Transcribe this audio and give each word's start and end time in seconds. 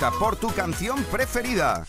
50 0.00 0.18
por 0.18 0.36
tu 0.36 0.48
canción 0.48 1.04
preferida. 1.04 1.84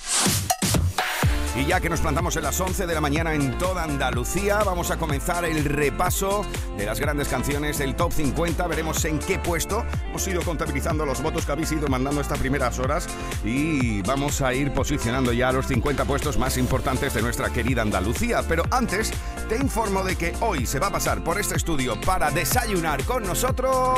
Y 1.56 1.65
ya 1.65 1.79
que 1.81 1.90
nos 1.90 2.00
plantamos 2.00 2.35
en 2.37 2.43
las 2.43 2.59
11 2.59 2.87
de 2.87 2.93
la 2.93 3.01
mañana 3.01 3.33
en 3.33 3.57
toda 3.57 3.83
Andalucía, 3.83 4.63
vamos 4.63 4.89
a 4.89 4.97
comenzar 4.97 5.43
el 5.45 5.65
repaso 5.65 6.45
de 6.77 6.85
las 6.85 7.00
grandes 7.00 7.27
canciones 7.27 7.77
del 7.77 7.95
Top 7.95 8.11
50. 8.11 8.68
Veremos 8.68 9.04
en 9.05 9.20
qué 9.20 9.38
puesto. 9.38 9.86
Hemos 10.07 10.27
ido 10.27 10.41
contabilizando 10.43 11.05
los 11.05 11.21
votos 11.21 11.45
que 11.45 11.52
habéis 11.52 11.71
ido 11.71 11.88
mandando 11.88 12.21
estas 12.21 12.39
primeras 12.39 12.79
horas 12.79 13.07
y 13.43 14.02
vamos 14.02 14.41
a 14.41 14.54
ir 14.54 14.73
posicionando 14.73 15.34
ya 15.34 15.52
los 15.52 15.68
50 15.68 16.05
puestos 16.05 16.38
más 16.38 16.57
importantes 16.57 17.14
de 17.14 17.21
nuestra 17.21 17.50
querida 17.50 17.82
Andalucía. 17.82 18.43
Pero 18.48 18.64
antes, 18.71 19.12
te 19.50 19.57
informo 19.57 20.04
de 20.04 20.16
que 20.16 20.34
hoy 20.41 20.66
se 20.66 20.80
va 20.80 20.88
a 20.88 20.91
pasar 20.91 21.23
por 21.23 21.39
este 21.39 21.55
estudio 21.55 22.00
para 22.02 22.32
desayunar 22.32 23.04
con 23.04 23.23
nosotros. 23.23 23.98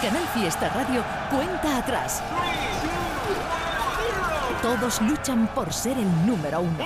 Canal 0.00 0.26
Fiesta 0.28 0.70
Radio, 0.70 1.04
cuenta 1.30 1.76
atrás. 1.76 2.22
Todos 4.62 4.98
luchan 5.02 5.46
por 5.48 5.74
ser 5.74 5.98
el 5.98 6.26
número 6.26 6.62
uno. 6.62 6.84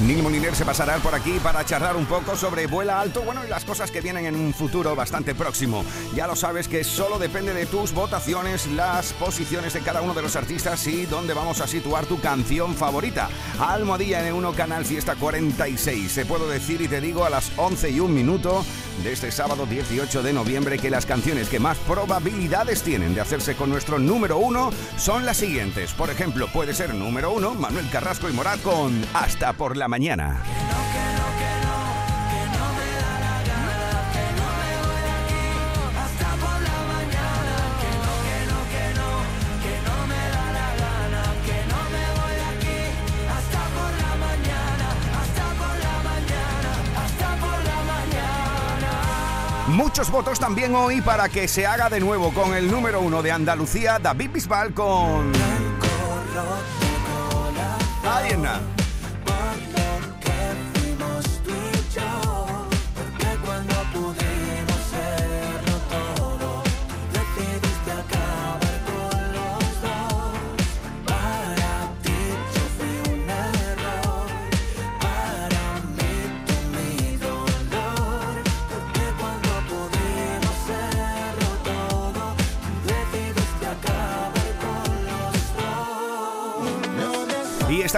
Neil 0.00 0.24
Moliner 0.24 0.56
se 0.56 0.64
pasará 0.64 0.96
por 0.96 1.14
aquí 1.14 1.38
para 1.40 1.64
charlar 1.64 1.96
un 1.96 2.06
poco 2.06 2.36
sobre 2.36 2.66
vuela 2.66 3.00
alto, 3.00 3.22
bueno, 3.22 3.44
y 3.44 3.48
las 3.48 3.64
cosas 3.64 3.92
que 3.92 4.00
vienen 4.00 4.26
en 4.26 4.34
un 4.34 4.52
futuro 4.52 4.96
bastante 4.96 5.36
próximo. 5.36 5.84
Ya 6.16 6.26
lo 6.26 6.34
sabes 6.34 6.66
que 6.66 6.82
solo 6.82 7.20
depende 7.20 7.54
de 7.54 7.66
tus 7.66 7.92
votaciones, 7.92 8.66
las 8.66 9.12
posiciones 9.12 9.72
de 9.72 9.80
cada 9.80 10.02
uno 10.02 10.12
de 10.12 10.22
los 10.22 10.34
artistas 10.34 10.84
y 10.88 11.06
dónde 11.06 11.32
vamos 11.32 11.60
a 11.60 11.68
situar 11.68 12.06
tu 12.06 12.20
canción 12.20 12.74
favorita. 12.74 13.28
Almohadilla 13.60 14.28
N1 14.28 14.54
Canal 14.56 14.84
Fiesta 14.84 15.14
46. 15.14 16.12
Te 16.12 16.26
puedo 16.26 16.48
decir 16.48 16.80
y 16.80 16.88
te 16.88 17.00
digo 17.00 17.24
a 17.24 17.30
las 17.30 17.52
11 17.56 17.90
y 17.90 18.00
un 18.00 18.12
minuto 18.12 18.64
de 19.04 19.12
este 19.12 19.30
sábado 19.30 19.64
18 19.66 20.22
de 20.22 20.32
noviembre 20.32 20.78
que 20.78 20.90
las 20.90 21.06
canciones 21.06 21.48
que 21.48 21.60
más 21.60 21.78
probabilidades 21.78 22.82
tienen 22.82 23.14
de 23.14 23.20
hacerse 23.20 23.54
con 23.54 23.70
nuestro 23.70 23.98
número 23.98 24.38
uno 24.38 24.70
son 24.96 25.24
las 25.24 25.36
siguientes. 25.36 25.92
Por 25.92 26.10
ejemplo, 26.10 26.48
puede 26.48 26.74
ser 26.74 26.94
número 26.94 27.32
uno 27.32 27.54
Manuel 27.54 27.88
Carrasco 27.90 28.28
y 28.28 28.32
Morat 28.32 28.60
con 28.62 29.04
Hasta 29.14 29.52
por 29.52 29.76
la 29.76 29.83
mañana. 29.88 30.42
Muchos 49.68 50.10
votos 50.10 50.38
también 50.38 50.74
hoy 50.74 51.00
para 51.00 51.28
que 51.28 51.48
se 51.48 51.66
haga 51.66 51.88
de 51.88 51.98
nuevo 51.98 52.32
con 52.32 52.54
el 52.54 52.70
número 52.70 53.00
uno 53.00 53.22
de 53.22 53.32
Andalucía, 53.32 53.98
David 53.98 54.30
Bisbal 54.32 54.72
con... 54.72 55.32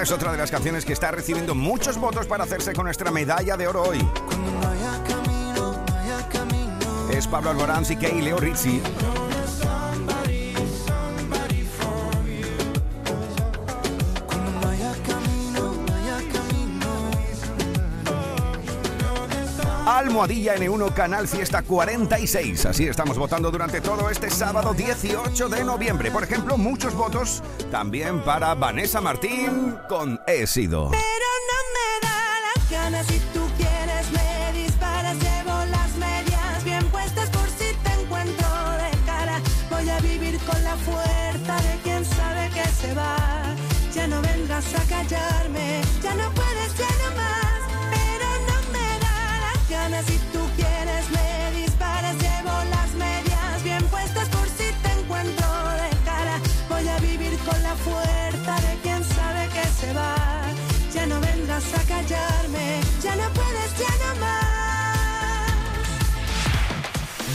es 0.07 0.13
otra 0.13 0.31
de 0.31 0.39
las 0.39 0.53
canciones 0.53 0.85
que 0.85 0.93
está 0.93 1.11
recibiendo 1.11 1.57
muchos 1.57 1.99
votos 1.99 2.27
para 2.27 2.45
hacerse 2.45 2.73
con 2.73 2.85
nuestra 2.85 3.11
medalla 3.11 3.57
de 3.57 3.67
oro 3.67 3.83
hoy. 3.83 3.99
Es 7.11 7.27
Pablo 7.27 7.51
Alborán, 7.51 7.85
y 7.91 8.23
Leo 8.23 8.39
Rizzi. 8.39 8.81
Almohadilla 20.17 20.57
N1 20.57 20.95
Canal 20.95 21.29
Fiesta 21.29 21.61
46. 21.61 22.65
Así 22.65 22.87
estamos 22.89 23.19
votando 23.19 23.51
durante 23.51 23.83
todo 23.83 24.09
este 24.09 24.31
sábado 24.31 24.73
18 24.73 25.47
de 25.51 25.63
noviembre. 25.63 26.11
Por 26.11 26.25
ejemplo, 26.25 26.57
muchos 26.57 26.95
votos 26.95 27.43
también 27.71 28.21
para 28.21 28.55
Vanessa 28.55 29.03
Martín 29.03 29.77
con 29.91 30.19
He 30.27 30.47
sido. 30.47 30.91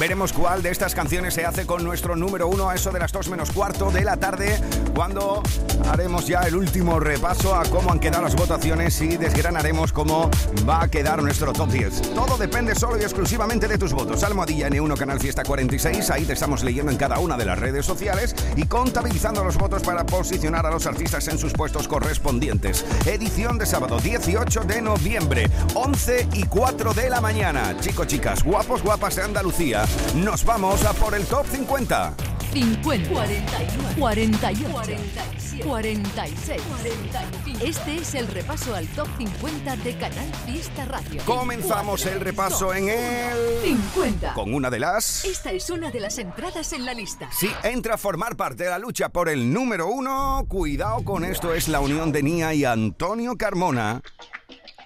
Veremos 0.02 0.34
cuál 0.34 0.64
de 0.64 0.72
estas 0.72 0.96
canciones 0.96 1.36
se 1.36 1.46
hace 1.46 1.68
con 1.68 1.84
nuestro 1.84 2.16
número 2.16 2.48
uno 2.48 2.72
a 2.72 2.74
eso 2.74 2.90
de 2.90 2.98
las 2.98 3.12
2 3.12 3.30
menos 3.30 3.52
cuarto 3.52 3.92
de 3.92 4.04
la 4.04 4.18
tarde, 4.18 4.60
cuando 4.96 5.44
haremos 5.92 6.26
ya 6.26 6.40
el 6.42 6.56
último 6.56 7.00
repaso 7.00 7.54
a 7.54 7.64
cómo 7.66 7.92
han 7.92 8.00
quedado 8.00 8.24
las 8.24 8.36
votaciones 8.36 9.00
y 9.00 9.16
desgranaremos 9.18 9.94
cómo 9.94 10.32
va 10.68 10.82
a 10.82 10.88
quedar 10.88 11.22
nuestro 11.22 11.54
top 11.54 11.70
10. 11.70 12.16
Todo 12.16 12.36
depende 12.38 12.74
solo 12.74 12.98
y 12.98 13.04
exclusivamente 13.04 13.68
de 13.68 13.78
tus 13.78 13.94
votos. 13.94 14.24
Almohadilla 14.24 14.70
N1 14.70 14.98
Canal 14.98 15.20
Fiesta 15.20 15.44
46, 15.44 16.10
ahí 16.10 16.26
te 16.26 16.34
estamos 16.34 16.64
leyendo 16.64 16.92
en 16.92 16.98
cada 16.98 17.20
una 17.20 17.38
de 17.38 17.46
las 17.46 17.60
redes 17.60 17.86
sociales 17.86 18.36
y 18.56 18.66
contabilizando 18.66 19.44
los 19.44 19.56
votos 19.56 19.84
para 19.84 20.04
posicionar 20.04 20.66
a 20.66 20.72
los 20.72 20.88
artistas 20.88 21.28
en 21.28 21.38
sus 21.38 21.54
puestos 21.54 21.88
correspondientes. 21.88 22.86
Edición 23.06 23.60
de 23.60 23.68
sábado 23.68 24.00
18 24.00 24.62
de 24.62 24.82
noviembre, 24.82 25.48
11 25.76 26.28
y 26.34 26.46
4 26.46 26.96
de 26.96 27.08
la 27.12 27.22
mañana. 27.22 27.76
Chicos, 27.80 28.08
chicas, 28.08 28.44
guapos, 28.44 28.82
guapas 28.82 29.16
de 29.16 29.22
Andalucía, 29.22 29.86
nos 30.16 30.44
vamos 30.46 30.84
a 30.86 30.94
por 30.94 31.16
el 31.16 31.26
top 31.26 31.46
50. 31.48 32.14
50, 32.54 33.10
41, 33.10 33.96
48, 33.98 34.66
47, 34.72 35.64
46, 35.64 36.62
45. 36.62 37.66
Este 37.66 37.96
es 37.96 38.16
el 38.16 38.28
repaso 38.28 38.76
al 38.76 38.88
top 38.88 39.08
50 39.18 39.78
de 39.78 39.98
Canal 39.98 40.36
Fiesta 40.46 40.84
Radio. 40.86 41.22
Comenzamos 41.26 42.06
el 42.06 42.20
repaso 42.20 42.74
en 42.74 42.90
el 42.90 43.38
50. 43.64 44.34
con 44.34 44.54
una 44.54 44.70
de 44.70 44.80
las 44.80 45.24
Esta 45.24 45.52
es 45.52 45.70
una 45.70 45.92
de 45.92 46.02
las 46.02 46.18
entradas 46.18 46.74
en 46.74 46.86
la 46.86 46.94
lista. 46.94 47.30
Si 47.32 47.50
entra 47.64 47.94
a 47.94 47.98
formar 47.98 48.36
parte 48.36 48.66
de 48.66 48.70
la 48.70 48.80
lucha 48.80 49.08
por 49.10 49.30
el 49.30 49.54
número 49.54 49.88
uno, 49.88 50.46
cuidado 50.50 51.06
con 51.06 51.24
esto, 51.24 51.54
es 51.54 51.70
la 51.70 51.80
unión 51.80 52.12
de 52.12 52.24
Nia 52.24 52.54
y 52.54 52.66
Antonio 52.66 53.38
Carmona 53.38 54.02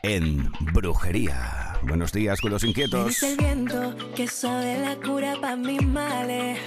en 0.04 0.51
Brujería. 0.60 1.65
Buenos 1.88 2.12
días, 2.12 2.42
con 2.42 2.52
los 2.52 2.64
inquietos. 2.64 3.06
Eres 3.06 3.24
el 3.24 3.38
viento 3.38 3.96
que 4.16 4.28
sabe 4.28 4.80
la 4.80 4.96
cura 4.96 5.36
pa' 5.40 5.56
mis 5.56 5.86
males. 5.86 6.60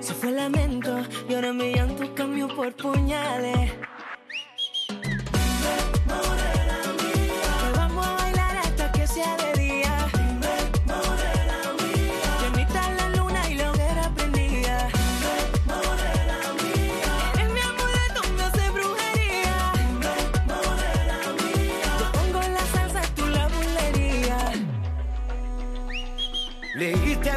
Se 0.00 0.12
fue 0.14 0.28
el 0.28 0.36
lamento 0.36 1.00
y 1.28 1.34
ahora 1.34 1.52
mi 1.52 1.72
llanto 1.72 2.14
cambió 2.14 2.46
por 2.54 2.72
puñales. 2.74 3.72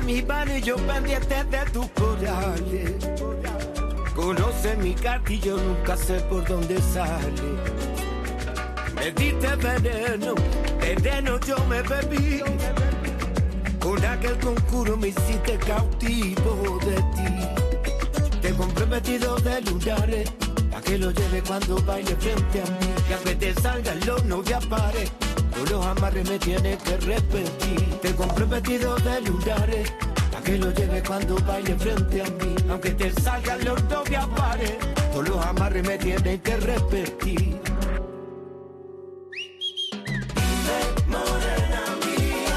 Mi 0.05 0.21
barrio 0.21 0.57
yo 0.57 0.75
pendiente 0.77 1.43
de 1.43 1.65
tus 1.71 1.87
corales. 1.89 2.91
Conoce 4.15 4.75
mi 4.77 4.93
cartillo, 4.93 5.57
nunca 5.57 5.97
sé 5.97 6.19
por 6.29 6.45
dónde 6.47 6.79
sale. 6.81 7.31
Me 8.95 9.11
diste 9.11 9.55
veneno, 9.55 10.35
veneno 10.79 11.39
yo 11.41 11.57
me 11.65 11.81
bebí. 11.81 12.41
Con 13.79 14.03
aquel 14.05 14.37
concurso 14.39 14.95
me 14.97 15.09
hiciste 15.09 15.57
cautivo 15.57 16.79
de 16.85 16.95
ti. 17.15 18.39
Te 18.41 18.53
compré 18.53 18.85
vestido 18.85 19.35
de 19.37 19.61
lunares, 19.61 20.29
pa' 20.71 20.81
que 20.81 20.97
lo 20.97 21.11
lleve 21.11 21.41
cuando 21.41 21.81
baile 21.83 22.15
frente 22.17 22.61
a 22.61 22.65
mí. 22.65 22.93
Que 23.07 23.13
aunque 23.13 23.35
te 23.35 23.53
salgan 23.55 23.99
los 24.05 24.23
novias 24.25 24.65
pares, 24.67 25.11
todos 25.53 25.71
los 25.71 25.85
amarres 25.85 26.29
me 26.29 26.39
tienes 26.39 26.81
que 26.83 26.97
repetir. 26.97 27.99
Te 28.01 28.15
compré 28.15 28.45
de 28.45 29.21
lunares, 29.21 29.91
pa' 30.31 30.41
que 30.41 30.57
lo 30.57 30.71
lleve 30.71 31.03
cuando 31.03 31.35
baile 31.45 31.75
frente 31.75 32.21
a 32.21 32.25
mí. 32.25 32.55
Aunque 32.69 32.91
te 32.91 33.11
salgan 33.21 33.63
los 33.63 33.83
novias 33.85 34.25
pares, 34.35 34.73
todos 35.11 35.29
los 35.29 35.45
amarres 35.45 35.87
me 35.87 35.97
tienes 35.97 36.41
que 36.41 36.57
repetir. 36.57 37.61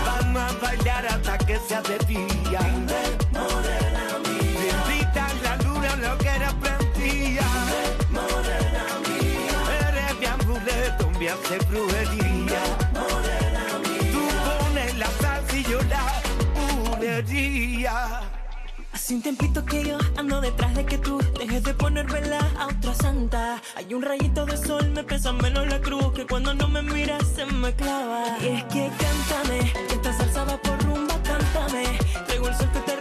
Vamos 0.07 0.43
a 0.43 0.67
bailar 0.67 1.07
hasta 1.07 1.39
que 1.39 1.59
sea 1.69 1.83
de 1.83 1.99
día. 2.07 2.36
La 17.17 17.23
bulería. 17.23 18.21
Hace 18.93 19.15
un 19.15 19.23
tiempito 19.23 19.65
que 19.65 19.85
yo 19.85 19.99
ando 20.17 20.41
detrás 20.41 20.75
de 20.75 20.87
que 20.87 20.99
tú 20.99 21.19
dejes 21.39 21.63
de 21.65 21.75
poner 21.75 22.07
vela 22.07 22.39
a 22.59 22.67
otra 22.67 22.95
santa. 22.95 23.61
Hay 23.77 23.93
un 23.93 24.03
rayito 24.03 24.47
de 24.47 24.57
sol, 24.57 24.91
me 24.91 25.05
pesa 25.05 25.33
menos 25.33 25.67
la 25.69 25.81
cruz 25.81 26.13
que 26.15 26.27
cuando 26.27 26.55
no 26.55 26.69
me 26.69 26.83
miras 26.83 27.23
se 27.35 27.45
me 27.47 27.75
clava. 27.75 28.39
Y 28.41 28.49
es 28.49 28.65
que 28.65 28.91
cántame, 28.99 29.73
que 29.89 29.95
esta 29.95 30.13
salsa 30.15 30.45
va 30.45 30.57
por 30.59 30.83
rumba, 30.85 31.15
cántame. 31.23 31.85
Traigo 32.27 32.49
el 32.49 32.55
sol 32.55 32.71
que 32.73 32.81
te 32.81 32.96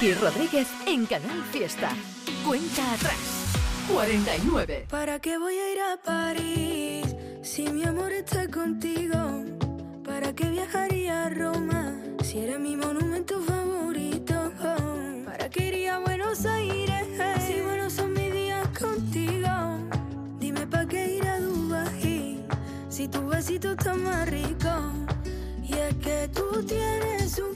Miki 0.00 0.14
Rodríguez 0.14 0.68
en 0.86 1.06
Canal 1.06 1.42
Fiesta. 1.50 1.90
Cuenta 2.46 2.92
atrás. 2.92 3.18
49. 3.92 4.86
¿Para 4.88 5.18
qué 5.18 5.38
voy 5.38 5.54
a 5.54 5.72
ir 5.72 5.80
a 5.80 5.96
París 5.96 7.16
si 7.42 7.68
mi 7.68 7.82
amor 7.82 8.12
está 8.12 8.46
contigo? 8.48 9.44
¿Para 10.04 10.32
qué 10.36 10.50
viajaría 10.50 11.24
a 11.24 11.30
Roma 11.30 11.96
si 12.22 12.38
eres 12.38 12.60
mi 12.60 12.76
monumento 12.76 13.40
favorito? 13.42 14.52
¿Para 15.24 15.48
qué 15.50 15.66
iría 15.66 15.96
a 15.96 15.98
Buenos 15.98 16.46
Aires 16.46 17.04
si 17.44 17.60
buenos 17.60 17.92
son 17.92 18.12
mis 18.12 18.32
días 18.32 18.68
contigo? 18.78 19.48
Dime 20.38 20.64
¿para 20.68 20.86
qué 20.86 21.16
ir 21.16 21.26
a 21.26 21.40
Dubai 21.40 22.44
si 22.88 23.08
tu 23.08 23.26
besito 23.26 23.72
está 23.72 23.94
más 23.94 24.28
rico? 24.28 24.92
Y 25.64 25.72
es 25.74 25.94
que 25.96 26.28
tú 26.28 26.62
tienes 26.64 27.36
un 27.38 27.47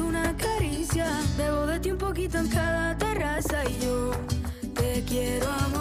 una 0.00 0.36
caricia, 0.36 1.06
bebo 1.36 1.66
de 1.66 1.80
ti 1.80 1.90
un 1.90 1.98
poquito 1.98 2.38
en 2.38 2.48
cada 2.48 2.96
terraza 2.96 3.64
y 3.64 3.84
yo 3.84 4.10
te 4.74 5.02
quiero 5.06 5.46
a 5.50 5.77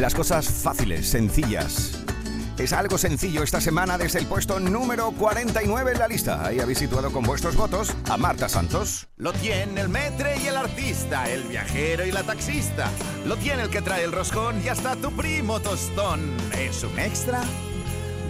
las 0.00 0.14
cosas 0.14 0.48
fáciles, 0.48 1.08
sencillas. 1.08 2.00
Es 2.58 2.72
algo 2.72 2.98
sencillo 2.98 3.42
esta 3.42 3.60
semana 3.60 3.96
desde 3.96 4.18
el 4.18 4.26
puesto 4.26 4.60
número 4.60 5.12
49 5.12 5.92
en 5.92 5.98
la 5.98 6.08
lista. 6.08 6.46
Ahí 6.46 6.60
habéis 6.60 6.78
situado 6.78 7.10
con 7.10 7.22
vuestros 7.22 7.56
votos 7.56 7.94
a 8.08 8.16
Marta 8.16 8.48
Santos. 8.48 9.08
Lo 9.16 9.32
tiene 9.32 9.80
el 9.80 9.88
metre 9.88 10.36
y 10.38 10.46
el 10.46 10.56
artista, 10.56 11.30
el 11.30 11.44
viajero 11.44 12.04
y 12.04 12.12
la 12.12 12.22
taxista. 12.22 12.90
Lo 13.26 13.36
tiene 13.36 13.62
el 13.62 13.70
que 13.70 13.80
trae 13.82 14.04
el 14.04 14.12
roscón 14.12 14.62
y 14.62 14.68
hasta 14.68 14.96
tu 14.96 15.10
primo 15.10 15.60
tostón. 15.60 16.20
Es 16.58 16.84
un 16.84 16.98
extra 16.98 17.42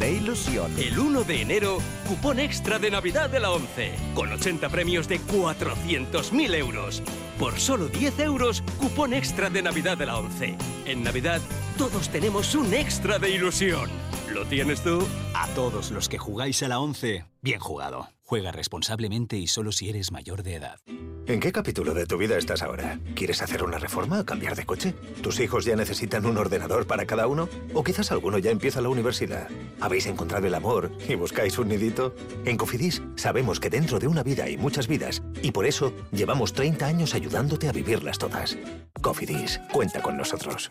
de 0.01 0.13
ilusión. 0.13 0.73
El 0.79 0.99
1 0.99 1.25
de 1.25 1.43
enero, 1.43 1.79
cupón 2.09 2.41
extra 2.41 2.79
de 2.79 2.91
Navidad 2.91 3.29
de 3.29 3.39
la 3.39 3.51
11, 3.51 3.95
con 4.15 4.33
80 4.33 4.69
premios 4.71 5.07
de 5.09 5.21
400.000 5.21 6.55
euros. 6.55 7.03
Por 7.39 7.61
solo 7.61 7.89
10 7.89 8.19
euros, 8.21 8.63
cupón 8.79 9.13
extra 9.13 9.51
de 9.51 9.61
Navidad 9.63 9.99
de 9.99 10.07
la 10.07 10.17
11. 10.19 10.57
En 10.87 11.03
Navidad, 11.03 11.41
todos 11.81 12.11
tenemos 12.11 12.55
un 12.55 12.75
extra 12.75 13.19
de 13.19 13.31
ilusión. 13.31 13.89
¿Lo 14.35 14.45
tienes 14.45 14.83
tú? 14.83 15.03
A 15.33 15.47
todos 15.55 15.91
los 15.93 16.11
que 16.11 16.19
jugáis 16.19 16.63
a 16.63 16.69
la 16.69 16.79
11, 16.79 17.25
bien 17.41 17.59
jugado. 17.59 18.11
Juega 18.23 18.53
responsablemente 18.53 19.39
y 19.39 19.47
solo 19.47 19.73
si 19.73 19.89
eres 19.89 20.13
mayor 20.13 20.43
de 20.43 20.57
edad. 20.57 20.79
¿En 21.27 21.41
qué 21.41 21.53
capítulo 21.53 21.95
de 21.95 22.05
tu 22.05 22.19
vida 22.19 22.37
estás 22.37 22.61
ahora? 22.61 23.01
¿Quieres 23.15 23.41
hacer 23.41 23.65
una 23.65 23.79
reforma 23.79 24.21
o 24.21 24.27
cambiar 24.27 24.57
de 24.57 24.67
coche? 24.67 24.93
¿Tus 25.23 25.41
hijos 25.41 25.65
ya 25.65 25.75
necesitan 25.75 26.27
un 26.27 26.37
ordenador 26.37 26.87
para 26.87 27.07
cada 27.07 27.27
uno? 27.27 27.49
¿O 27.73 27.83
quizás 27.83 28.13
alguno 28.13 28.37
ya 28.37 28.51
empieza 28.51 28.83
la 28.83 28.91
universidad? 28.91 29.49
¿Habéis 29.81 30.05
encontrado 30.05 30.47
el 30.47 30.55
amor 30.55 30.93
y 31.09 31.15
buscáis 31.15 31.59
un 31.59 31.69
nidito? 31.69 32.15
En 32.45 32.59
Cofidis 32.59 33.01
sabemos 33.17 33.59
que 33.59 33.71
dentro 33.71 33.99
de 33.99 34.07
una 34.07 34.23
vida 34.23 34.45
hay 34.45 34.59
muchas 34.59 34.87
vidas 34.87 35.23
y 35.41 35.53
por 35.53 35.65
eso 35.65 35.95
llevamos 36.13 36.53
30 36.53 36.85
años 36.85 37.15
ayudándote 37.15 37.71
a 37.71 37.73
vivirlas 37.73 38.19
todas. 38.19 38.59
Cofidis, 39.01 39.63
cuenta 39.73 40.03
con 40.03 40.19
nosotros. 40.19 40.71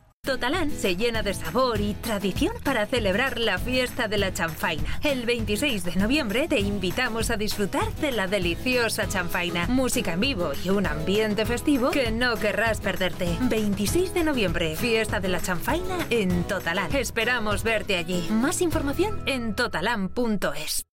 Totalán 0.23 0.69
se 0.69 0.95
llena 0.95 1.23
de 1.23 1.33
sabor 1.33 1.81
y 1.81 1.95
tradición 1.95 2.53
para 2.63 2.85
celebrar 2.85 3.39
la 3.39 3.57
fiesta 3.57 4.07
de 4.07 4.19
la 4.19 4.31
chanfaina. 4.31 4.99
El 5.03 5.25
26 5.25 5.83
de 5.83 5.95
noviembre 5.95 6.47
te 6.47 6.59
invitamos 6.59 7.31
a 7.31 7.37
disfrutar 7.37 7.91
de 7.95 8.11
la 8.11 8.27
deliciosa 8.27 9.07
chanfaina, 9.07 9.65
música 9.67 10.13
en 10.13 10.19
vivo 10.19 10.51
y 10.63 10.69
un 10.69 10.85
ambiente 10.85 11.45
festivo 11.47 11.89
que 11.89 12.11
no 12.11 12.35
querrás 12.35 12.81
perderte. 12.81 13.35
26 13.41 14.13
de 14.13 14.23
noviembre, 14.23 14.75
fiesta 14.75 15.19
de 15.19 15.29
la 15.29 15.41
chanfaina 15.41 15.97
en 16.11 16.43
Totalán. 16.43 16.95
Esperamos 16.95 17.63
verte 17.63 17.97
allí. 17.97 18.27
Más 18.29 18.61
información 18.61 19.23
en 19.25 19.55
totalán.es. 19.55 20.90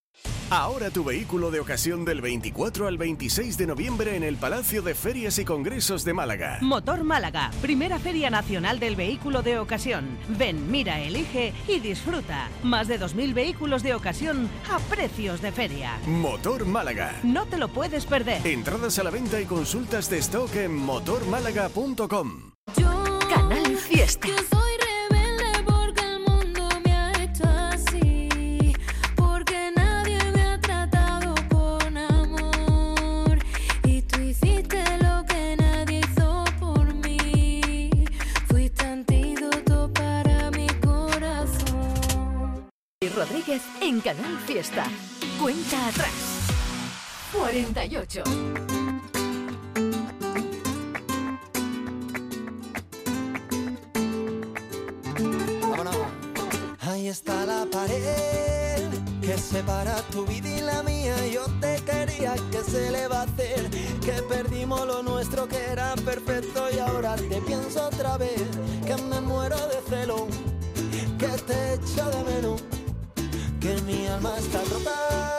Ahora 0.49 0.89
tu 0.89 1.03
vehículo 1.03 1.51
de 1.51 1.59
ocasión 1.59 2.05
del 2.05 2.21
24 2.21 2.87
al 2.87 2.97
26 2.97 3.55
de 3.55 3.67
noviembre 3.67 4.15
en 4.15 4.23
el 4.23 4.35
Palacio 4.37 4.81
de 4.81 4.95
Ferias 4.95 5.37
y 5.37 5.45
Congresos 5.45 6.03
de 6.03 6.13
Málaga. 6.13 6.57
Motor 6.61 7.03
Málaga, 7.03 7.51
primera 7.61 7.99
feria 7.99 8.31
nacional 8.31 8.79
del 8.79 8.95
vehículo 8.95 9.43
de 9.43 9.59
ocasión. 9.59 10.17
Ven, 10.39 10.71
mira, 10.71 10.99
elige 11.01 11.53
y 11.67 11.79
disfruta. 11.79 12.49
Más 12.63 12.87
de 12.87 12.99
2.000 12.99 13.35
vehículos 13.35 13.83
de 13.83 13.93
ocasión 13.93 14.49
a 14.71 14.79
precios 14.79 15.39
de 15.39 15.51
feria. 15.51 15.99
Motor 16.07 16.65
Málaga. 16.65 17.13
No 17.21 17.45
te 17.45 17.57
lo 17.57 17.67
puedes 17.67 18.07
perder. 18.07 18.45
Entradas 18.45 18.97
a 18.97 19.03
la 19.03 19.11
venta 19.11 19.39
y 19.39 19.45
consultas 19.45 20.09
de 20.09 20.17
stock 20.17 20.55
en 20.55 20.75
motormálaga.com. 20.75 22.53
Canal 23.29 23.77
Fiesta. 23.77 24.29
Rodríguez 43.19 43.61
en 43.81 43.99
Canal 43.99 44.39
Fiesta. 44.47 44.85
Cuenta 45.41 45.89
atrás. 45.89 46.13
48. 47.33 48.23
Vámonos. 55.63 55.97
Ahí 56.79 57.09
está 57.09 57.45
la 57.45 57.65
pared 57.69 58.87
que 59.21 59.37
separa 59.37 59.97
tu 60.13 60.25
vida 60.25 60.47
y 60.47 60.61
la 60.61 60.81
mía. 60.83 61.15
Yo 61.27 61.45
te 61.59 61.75
quería 61.83 62.35
que 62.51 62.63
se 62.71 62.89
le 62.89 63.09
va 63.09 63.23
a 63.23 63.23
hacer. 63.23 63.69
Que 63.99 64.23
perdimos 64.29 64.87
lo 64.87 65.03
nuestro 65.03 65.45
que 65.45 65.57
era 65.57 65.93
perfecto 66.05 66.69
y 66.73 66.79
ahora 66.79 67.17
te 67.17 67.41
pienso 67.41 67.85
otra 67.85 68.17
vez. 68.17 68.47
Que 68.85 68.95
me 68.95 69.19
muero 69.19 69.57
de 69.67 69.81
celo. 69.89 70.27
Que 71.17 71.27
te 71.27 71.73
echo 71.73 72.09
de 72.11 72.23
menos 72.23 72.78
que 73.59 73.81
mi 73.81 74.07
alma 74.07 74.37
está 74.37 74.59
rota 74.63 75.38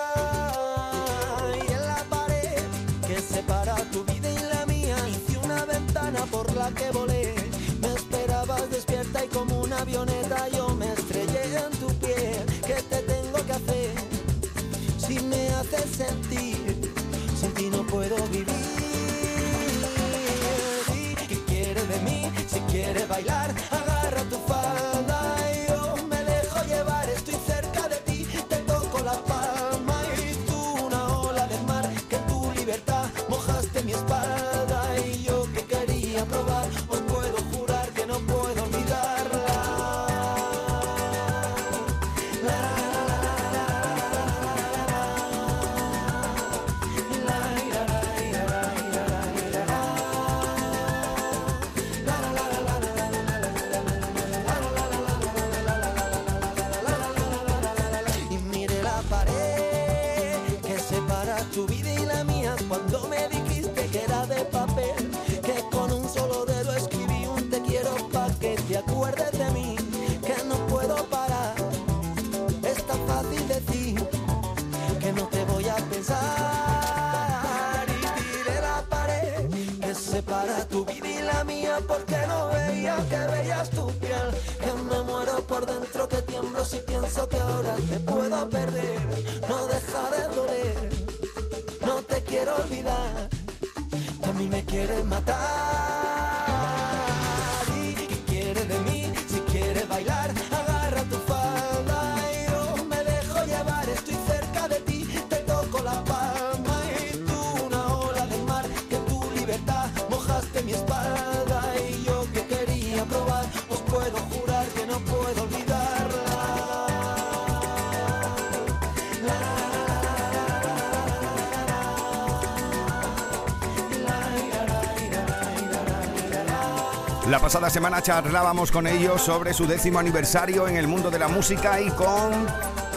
La 127.31 127.39
pasada 127.39 127.71
semana 127.71 128.03
charlábamos 128.03 128.73
con 128.73 128.89
ellos 128.89 129.23
sobre 129.23 129.55
su 129.55 129.65
décimo 129.65 130.01
aniversario 130.01 130.67
en 130.67 130.75
el 130.75 130.89
mundo 130.89 131.13
de 131.13 131.21
la 131.21 131.29
música 131.29 131.81
y 131.81 131.89
con 131.91 132.45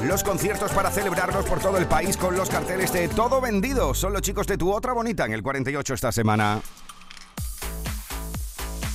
los 0.08 0.24
conciertos 0.24 0.72
para 0.72 0.90
celebrarlos 0.90 1.46
por 1.46 1.60
todo 1.60 1.78
el 1.78 1.86
país 1.86 2.18
con 2.18 2.36
los 2.36 2.50
carteles 2.50 2.92
de 2.92 3.10
todo 3.10 3.40
vendido. 3.40 3.94
Son 3.94 4.12
los 4.12 4.24
chicos 4.24 4.48
de 4.48 4.58
tu 4.58 4.74
otra 4.74 4.94
bonita 4.94 5.26
en 5.26 5.34
el 5.34 5.44
48 5.44 5.94
esta 5.94 6.12
semana. 6.12 6.60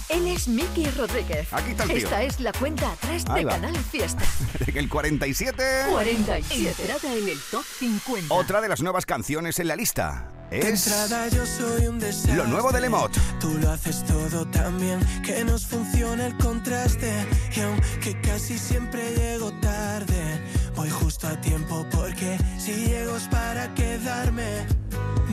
Él 0.09 0.27
es 0.27 0.49
Miki 0.49 0.87
Rodríguez. 0.91 1.53
Aquí 1.53 1.73
está 1.73 1.83
el 1.85 1.89
tío. 1.91 1.99
Esta 1.99 2.23
es 2.23 2.41
la 2.41 2.53
cuenta 2.53 2.91
atrás 2.93 3.25
Ahí 3.29 3.41
de 3.41 3.45
va. 3.47 3.53
Canal 3.53 3.77
Fiesta. 3.77 4.23
El 4.75 4.89
47. 4.89 5.63
47. 5.91 6.69
Entrada 6.83 7.15
en 7.15 7.29
el 7.29 7.39
top 7.51 7.65
50. 7.79 8.33
Otra 8.35 8.61
de 8.61 8.69
las 8.69 8.81
nuevas 8.81 9.05
canciones 9.07 9.59
en 9.59 9.69
la 9.69 9.77
lista. 9.77 10.31
Es 10.51 10.87
entrada 10.87 11.29
yo 11.29 11.45
soy 11.45 11.87
un 11.89 11.99
desastre. 11.99 12.37
lo 12.37 12.47
nuevo 12.47 12.71
de 12.73 12.81
Lemot. 12.81 13.13
Tú 13.39 13.53
lo 13.59 13.71
haces 13.71 14.03
todo 14.07 14.47
tan 14.47 14.79
bien 14.81 15.01
que 15.23 15.45
nos 15.45 15.67
funciona 15.67 16.27
el 16.27 16.37
contraste. 16.39 17.13
Y 17.55 17.61
aunque 17.61 18.19
casi 18.23 18.59
siempre 18.59 19.15
llego 19.15 19.53
tarde, 19.61 20.41
voy 20.75 20.89
justo 20.89 21.27
a 21.27 21.39
tiempo 21.41 21.85
porque 21.91 22.39
si 22.59 22.73
llego 22.87 23.17
es 23.17 23.25
para 23.25 23.75
quedarme. 23.75 24.67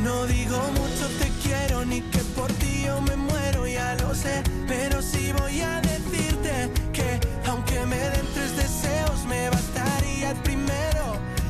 No 0.06 0.28
digo 0.28 0.60
mucho 0.74 1.08
te 1.18 1.28
quiero 1.42 1.84
ni 1.84 2.00
que 2.00 2.20
por 2.38 2.52
ti 2.62 2.84
yo 2.86 3.02
me 3.02 3.16
muero, 3.16 3.66
ya 3.66 3.96
lo 3.96 4.14
sé. 4.14 4.44
Pero 4.68 5.02
sí 5.02 5.32
voy 5.32 5.62
a 5.62 5.82
decirte 5.82 6.70
que 6.94 7.20
aunque 7.48 7.80
me 7.88 7.98
den 7.98 8.28
tres 8.36 8.56
deseos, 8.56 9.26
me 9.26 9.50
bastaría 9.50 10.30
el 10.30 10.38
primero. 10.50 11.06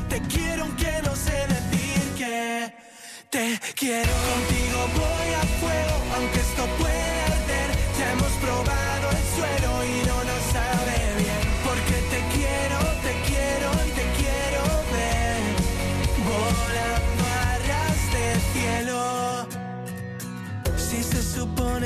Te 0.08 0.22
quiero 0.22 0.62
aunque 0.64 0.90
no 1.04 1.14
sé 1.14 1.36
decir 1.54 2.00
que 2.16 2.72
te 3.28 3.60
quiero. 3.74 4.12
Contigo 4.32 4.78
voy 5.02 5.30
a 5.34 5.44
fuego, 5.60 5.96
aunque 6.16 6.40
esto 6.40 6.64
puede 6.80 7.20
arder. 7.34 7.68
Ya 7.98 8.12
hemos 8.12 8.32
probado 8.40 8.75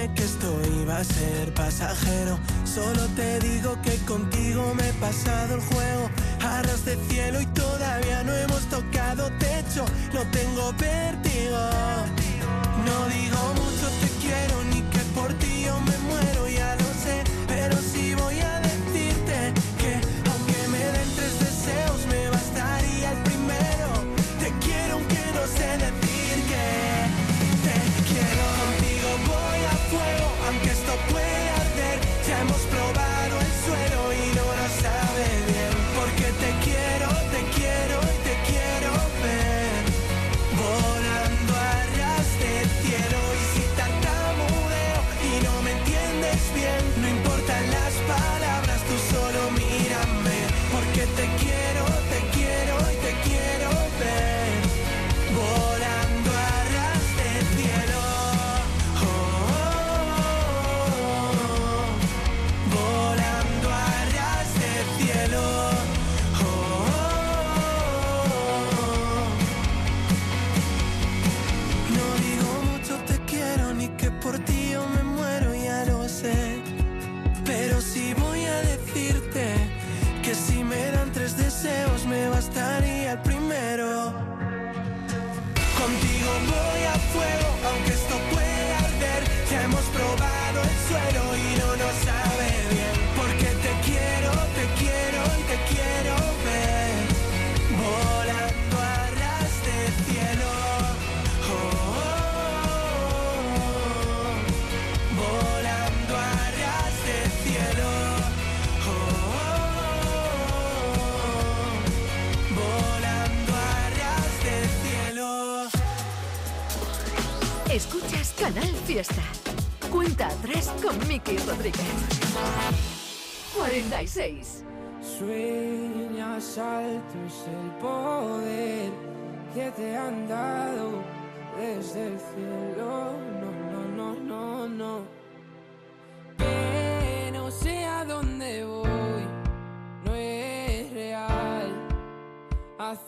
que 0.09 0.25
esto 0.25 0.49
iba 0.83 0.97
a 0.97 1.05
ser 1.05 1.53
pasajero, 1.53 2.39
solo 2.65 3.07
te 3.17 3.39
digo 3.41 3.77
que 3.83 3.97
contigo 4.07 4.75
me 4.75 4.89
he 4.89 4.93
pasado 4.95 5.57
el 5.57 5.61
juego. 5.61 6.11
A 6.43 6.63
ras 6.63 6.85
de 6.87 6.97
cielo 7.09 7.41
y 7.41 7.47
todavía 7.47 8.23
no 8.25 8.35
hemos 8.35 8.63
tocado 8.71 9.31
techo, 9.39 9.85
no 10.15 10.23
tengo 10.31 10.73
vértigo. 10.79 11.61
No 12.87 12.97
digo 13.09 13.41
mucho 13.61 13.87
te 14.01 14.09
quiero 14.23 14.65
ni 14.73 14.81
que 14.93 15.01
por 15.15 15.33
ti 15.35 15.65
yo 15.67 15.79
me 15.81 15.97
muero, 16.09 16.49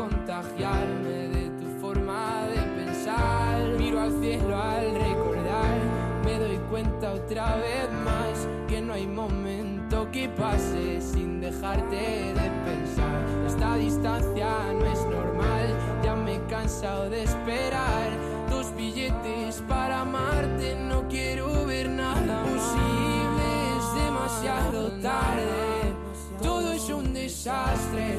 contagiarme 0.00 1.28
de 1.28 1.50
tu 1.60 1.66
forma 1.80 2.46
de 2.46 2.60
pensar. 2.82 3.60
Miro 3.78 4.00
al 4.00 4.12
cielo 4.20 4.56
al 4.56 4.94
recordar, 4.94 5.78
me 6.24 6.38
doy 6.38 6.58
cuenta 6.70 7.12
otra 7.12 7.56
vez 7.56 7.88
más 8.04 8.48
que 8.66 8.80
no 8.80 8.94
hay 8.94 9.06
momento 9.06 10.10
que 10.10 10.28
pase 10.28 11.00
sin 11.02 11.40
dejarte 11.40 12.32
de 12.32 12.50
pensar. 12.64 13.20
Esta 13.46 13.74
distancia 13.76 14.72
no 14.72 14.86
es 14.86 15.00
normal, 15.04 15.66
ya 16.02 16.14
me 16.16 16.36
he 16.36 16.42
cansado 16.46 17.10
de 17.10 17.24
esperar. 17.24 18.08
Dos 18.48 18.74
billetes 18.74 19.62
para 19.68 20.00
amarte, 20.00 20.76
no 20.76 21.06
quiero 21.08 21.66
ver 21.66 21.90
nada 21.90 22.42
posible, 22.42 23.46
es 23.78 24.04
demasiado 24.04 24.88
tarde. 25.02 25.94
Todo 26.42 26.72
es 26.72 26.88
un 26.88 27.12
desastre, 27.12 28.18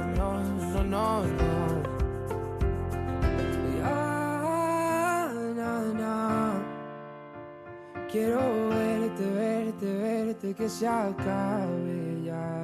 no, 0.91 1.23
no. 1.23 1.81
Ya. 3.79 4.11
Quiero 8.11 8.69
verte, 8.69 9.25
verte, 9.25 9.85
verte, 9.85 10.53
que 10.53 10.67
se 10.69 10.85
acabe 10.85 12.21
ya. 12.25 12.61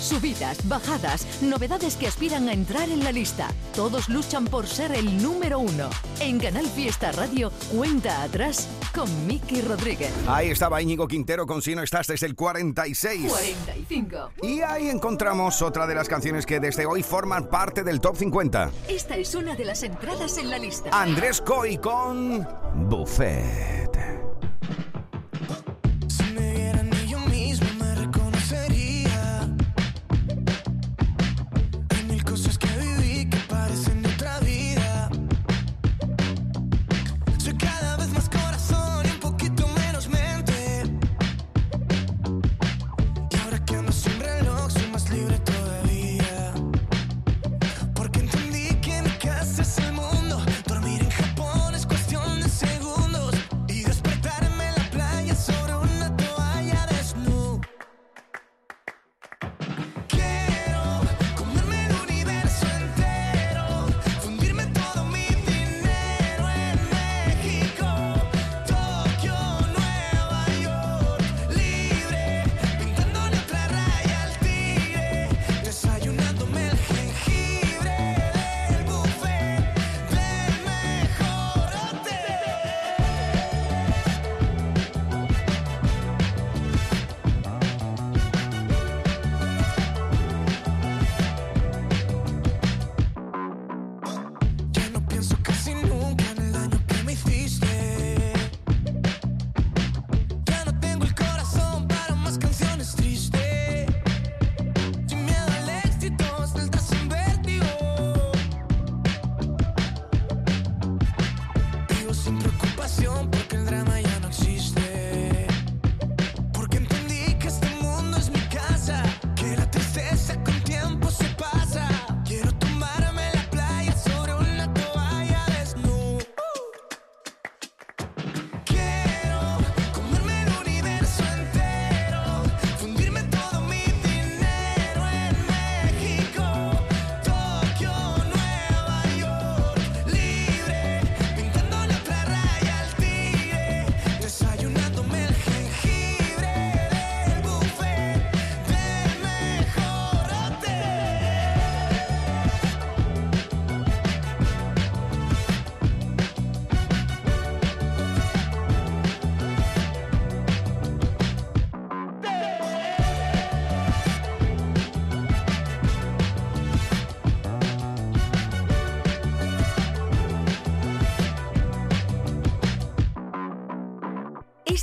Subidas, 0.00 0.66
bajadas, 0.68 1.26
novedades 1.42 1.96
que 1.96 2.06
aspiran 2.06 2.48
a 2.48 2.52
entrar 2.52 2.88
en 2.88 3.02
la 3.02 3.12
lista. 3.12 3.48
Todos 3.74 4.08
luchan 4.08 4.44
por 4.44 4.66
ser 4.66 4.92
el 4.92 5.22
número 5.22 5.58
uno. 5.58 5.90
En 6.20 6.38
Canal 6.38 6.66
Fiesta 6.66 7.10
Radio, 7.12 7.50
cuenta 7.74 8.22
atrás 8.22 8.68
con 8.94 9.26
Miki 9.26 9.60
Rodríguez. 9.62 10.12
Ahí 10.26 10.50
estaba 10.50 10.80
Íñigo 10.82 11.06
Quintero 11.06 11.46
con 11.46 11.62
Si 11.62 11.74
no 11.74 11.82
estás 11.82 12.06
desde 12.06 12.26
el 12.26 12.34
46. 12.34 13.26
45. 13.28 14.30
Y 14.42 14.60
ahí 14.60 14.88
encontramos 14.88 15.62
otra 15.62 15.86
de 15.86 15.94
las 15.94 16.08
canciones 16.08 16.46
que 16.46 16.60
desde 16.60 16.86
hoy 16.86 17.02
forman 17.02 17.48
parte 17.48 17.82
del 17.82 18.00
top 18.00 18.16
50. 18.16 18.70
Esta 18.88 19.16
es 19.16 19.34
una 19.34 19.54
de 19.54 19.64
las 19.64 19.82
entradas 19.82 20.38
en 20.38 20.50
la 20.50 20.58
lista. 20.58 20.90
Andrés 20.92 21.40
Coy 21.40 21.78
con 21.78 22.46
Buffet. 22.88 24.17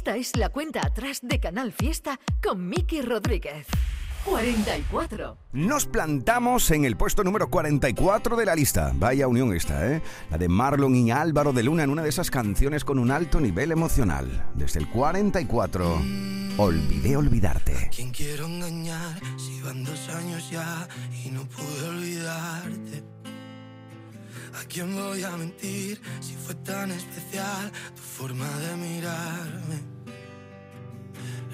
Esta 0.06 0.18
es 0.18 0.38
la 0.38 0.50
cuenta 0.50 0.86
atrás 0.86 1.22
de 1.24 1.40
Canal 1.40 1.72
Fiesta 1.72 2.20
con 2.44 2.70
Miki 2.70 3.02
Rodríguez. 3.02 3.66
44. 4.24 5.36
Nos 5.54 5.88
plantamos 5.88 6.70
en 6.70 6.86
el 6.86 6.96
puesto 6.96 7.24
número 7.24 7.50
44 7.50 8.36
de 8.36 8.46
la 8.46 8.54
lista. 8.54 8.92
Vaya 8.94 9.28
unión 9.28 9.52
esta, 9.56 9.92
¿eh? 9.92 10.04
La 10.30 10.38
de 10.38 10.48
Marlon 10.48 10.96
y 10.96 11.10
Álvaro 11.10 11.54
de 11.54 11.64
Luna 11.64 11.86
en 11.86 11.90
una 11.90 12.04
de 12.04 12.10
esas 12.10 12.30
canciones 12.30 12.86
con 12.86 13.00
un 13.00 13.10
alto 13.10 13.40
nivel 13.40 13.72
emocional. 13.72 14.48
Desde 14.54 14.80
el 14.80 14.88
44, 14.92 16.00
Olvidé 16.58 17.18
olvidarte. 17.18 17.90
¿Quién 17.96 18.12
quiero 18.12 18.46
engañar 18.46 19.20
si 19.40 19.60
van 19.62 19.84
dos 19.84 20.08
años 20.10 20.52
ya 20.52 20.88
y 21.26 21.32
no 21.32 21.46
pude 21.46 21.90
olvidarte? 21.90 23.04
¿A 24.54 24.66
quién 24.68 24.96
voy 24.96 25.24
a 25.24 25.32
mentir 25.32 26.00
si 26.20 26.36
fue 26.36 26.54
tan 26.54 26.92
especial 26.92 27.72
tu 27.96 28.02
forma 28.04 28.48
de 28.60 28.76
mirarme? 28.76 29.95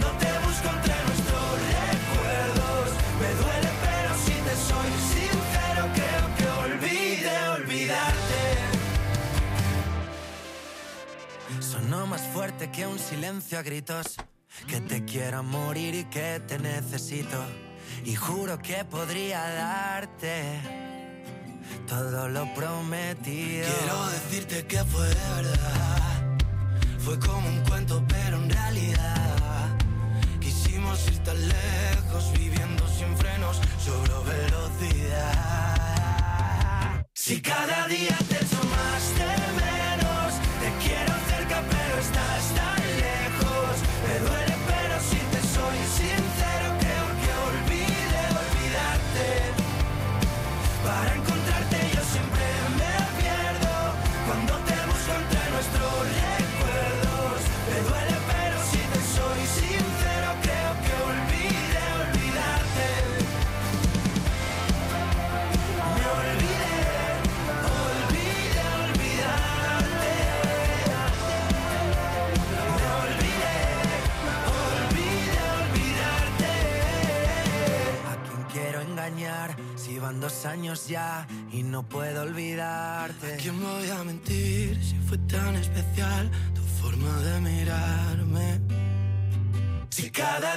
No 0.00 0.10
te 0.18 0.32
busco 0.44 0.68
entre 0.76 0.94
nuestros 1.06 1.50
recuerdos. 1.78 2.86
Me 3.20 3.30
duele, 3.40 3.70
pero 3.86 4.10
si 4.24 4.32
te 4.32 4.54
soy 4.68 4.90
sincero, 5.14 5.82
creo 5.94 6.26
que 6.36 6.46
olvide 6.66 7.34
olvidarte. 7.50 8.40
Sono 11.60 12.06
más 12.06 12.22
fuerte 12.32 12.70
que 12.70 12.86
un 12.86 12.98
silencio 12.98 13.58
a 13.58 13.62
gritos. 13.62 14.16
Que 14.68 14.80
te 14.80 15.04
quiero 15.04 15.42
morir 15.42 15.94
y 15.94 16.04
que 16.04 16.40
te 16.46 16.58
necesito. 16.58 17.44
Y 18.04 18.14
juro 18.14 18.58
que 18.58 18.84
podría 18.84 19.40
darte 19.40 20.60
todo 21.86 22.28
lo 22.28 22.52
prometido. 22.54 23.66
Quiero 23.78 24.06
decirte 24.08 24.66
que 24.66 24.84
fue 24.84 25.08
de 25.08 25.14
verdad. 25.36 26.36
Fue 26.98 27.18
como 27.18 27.48
un 27.48 27.60
cuento, 27.64 28.02
pero 28.08 28.36
en 28.38 28.50
realidad 28.50 29.73
quisimos 30.84 31.06
ir 31.08 31.18
tan 31.24 31.48
lejos, 31.48 32.32
viviendo 32.32 32.86
sin 32.88 33.16
frenos, 33.16 33.60
sobre 33.78 34.12
velocidad. 34.24 35.74
Si 37.14 37.40
cada 37.40 37.88
día 37.88 38.18
te 38.28 38.36
echo 38.36 38.62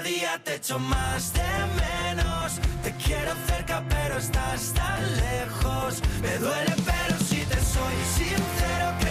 día 0.07 0.39
te 0.43 0.55
echo 0.55 0.79
más 0.79 1.33
de 1.33 1.41
menos, 1.75 2.59
te 2.81 2.91
quiero 2.93 3.33
cerca 3.47 3.83
pero 3.89 4.17
estás 4.17 4.73
tan 4.73 5.01
lejos. 5.17 6.01
Me 6.21 6.37
duele 6.37 6.73
pero 6.85 7.19
si 7.19 7.41
te 7.45 7.55
soy 7.55 7.97
sincero 8.15 9.06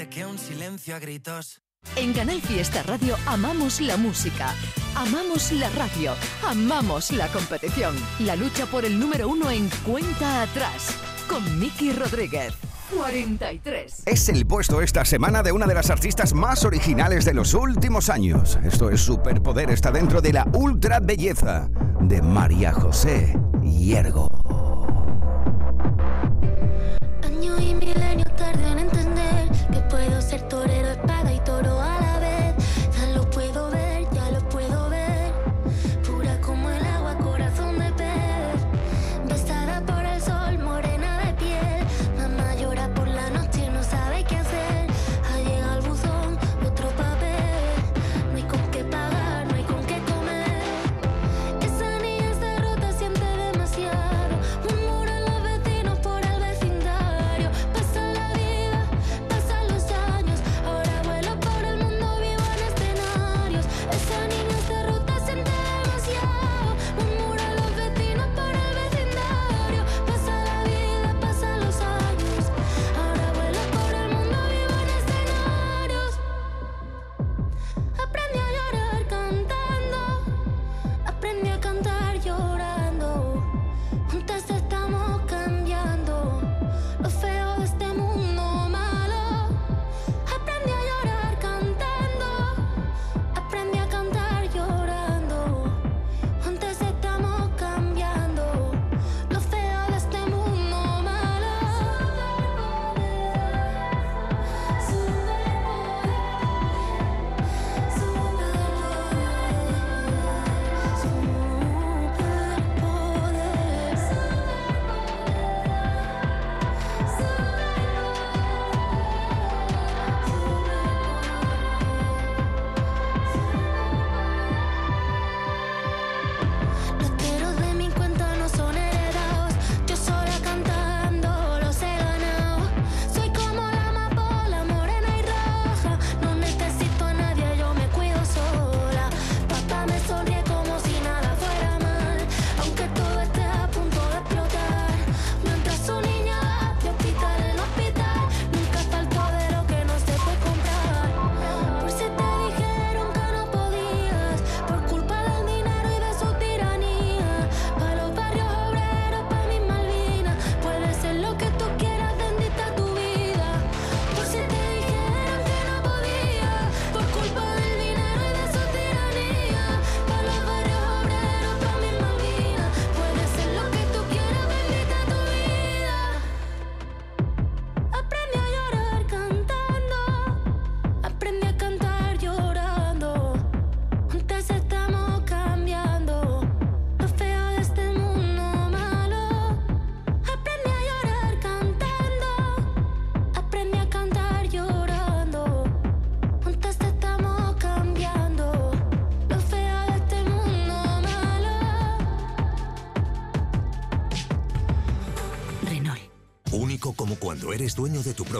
fuerte 0.00 0.08
que 0.08 0.26
un 0.26 0.38
silencio 0.38 0.96
a 0.96 0.98
gritos. 0.98 1.60
En 1.96 2.12
Canal 2.12 2.40
Fiesta 2.42 2.82
Radio 2.82 3.16
amamos 3.26 3.80
la 3.80 3.96
música, 3.96 4.54
amamos 4.94 5.52
la 5.52 5.68
radio, 5.70 6.14
amamos 6.46 7.10
la 7.12 7.28
competición. 7.28 7.94
La 8.20 8.36
lucha 8.36 8.66
por 8.66 8.84
el 8.84 8.98
número 8.98 9.28
uno 9.28 9.50
en 9.50 9.68
cuenta 9.84 10.42
atrás 10.42 10.94
con 11.28 11.58
Miki 11.58 11.92
Rodríguez. 11.92 12.54
43. 12.96 14.02
Es 14.06 14.28
el 14.28 14.46
puesto 14.46 14.82
esta 14.82 15.04
semana 15.04 15.42
de 15.42 15.52
una 15.52 15.66
de 15.66 15.74
las 15.74 15.90
artistas 15.90 16.34
más 16.34 16.64
originales 16.64 17.24
de 17.24 17.34
los 17.34 17.54
últimos 17.54 18.10
años. 18.10 18.58
Esto 18.64 18.90
es 18.90 19.00
Superpoder, 19.00 19.70
está 19.70 19.92
dentro 19.92 20.20
de 20.20 20.32
la 20.32 20.46
ultra 20.54 20.98
belleza 20.98 21.68
de 22.00 22.20
María 22.20 22.72
José 22.72 23.38
Hiergo. 23.62 24.29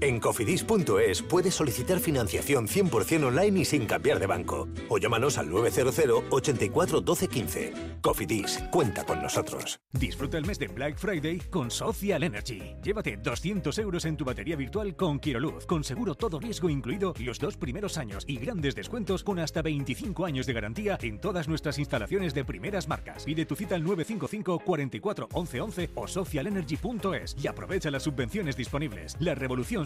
En 0.00 0.20
cofidis.es 0.20 1.22
puedes 1.22 1.54
solicitar 1.54 1.98
financiación 2.00 2.68
100% 2.68 3.24
online 3.24 3.60
y 3.60 3.64
sin 3.64 3.86
cambiar 3.86 4.18
de 4.18 4.26
banco. 4.26 4.68
O 4.90 4.98
llámanos 4.98 5.38
al 5.38 5.48
900 5.48 6.24
84 6.28 7.00
12 7.00 7.28
15. 7.28 7.72
Cofidis, 8.02 8.62
cuenta 8.70 9.04
con 9.04 9.22
nosotros. 9.22 9.80
Disfruta 9.92 10.36
el 10.36 10.44
mes 10.44 10.58
de 10.58 10.68
Black 10.68 10.98
Friday 10.98 11.38
con 11.50 11.70
Social 11.70 12.22
Energy. 12.22 12.74
Llévate 12.82 13.16
200 13.16 13.78
euros 13.78 14.04
en 14.04 14.18
tu 14.18 14.24
batería 14.26 14.56
virtual 14.56 14.94
con 14.94 15.18
Quiroluz, 15.18 15.64
con 15.64 15.82
seguro 15.82 16.14
todo 16.14 16.38
riesgo 16.38 16.68
incluido 16.68 17.14
los 17.18 17.38
dos 17.38 17.56
primeros 17.56 17.96
años 17.96 18.24
y 18.26 18.36
grandes 18.36 18.74
descuentos 18.74 19.24
con 19.24 19.38
hasta 19.38 19.62
25 19.62 20.26
años 20.26 20.44
de 20.46 20.52
garantía 20.52 20.98
en 21.00 21.18
todas 21.18 21.48
nuestras 21.48 21.78
instalaciones 21.78 22.34
de 22.34 22.44
primeras 22.44 22.86
marcas. 22.86 23.24
Pide 23.24 23.46
tu 23.46 23.56
cita 23.56 23.74
al 23.74 23.82
955 23.82 24.58
44 24.58 25.28
11 25.32 25.60
11 25.60 25.90
o 25.94 26.06
socialenergy.es 26.06 27.36
y 27.42 27.46
aprovecha 27.46 27.90
las 27.90 28.02
subvenciones 28.02 28.56
disponibles. 28.56 29.16
La 29.20 29.34
revolución 29.34 29.85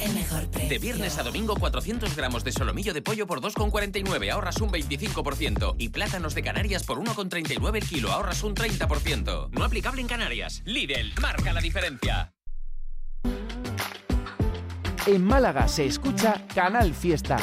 el 0.00 0.14
mejor 0.14 0.50
precio. 0.50 0.68
De 0.68 0.78
viernes 0.78 1.18
a 1.18 1.22
domingo, 1.22 1.56
400 1.56 2.14
gramos 2.16 2.44
de 2.44 2.52
solomillo 2.52 2.94
de 2.94 3.02
pollo 3.02 3.26
por 3.26 3.40
2,49, 3.40 4.30
ahorras 4.30 4.60
un 4.60 4.70
25%. 4.70 5.74
Y 5.78 5.88
plátanos 5.90 6.34
de 6.34 6.42
Canarias 6.42 6.84
por 6.84 6.98
1,39 6.98 7.76
el 7.76 7.88
kilo, 7.88 8.12
ahorras 8.12 8.42
un 8.42 8.54
30%. 8.54 9.50
No 9.50 9.64
aplicable 9.64 10.00
en 10.00 10.08
Canarias. 10.08 10.62
Lidl, 10.64 11.12
marca 11.20 11.52
la 11.52 11.60
diferencia. 11.60 12.32
En 15.06 15.24
Málaga 15.24 15.68
se 15.68 15.86
escucha 15.86 16.46
Canal 16.54 16.92
Fiesta. 16.94 17.38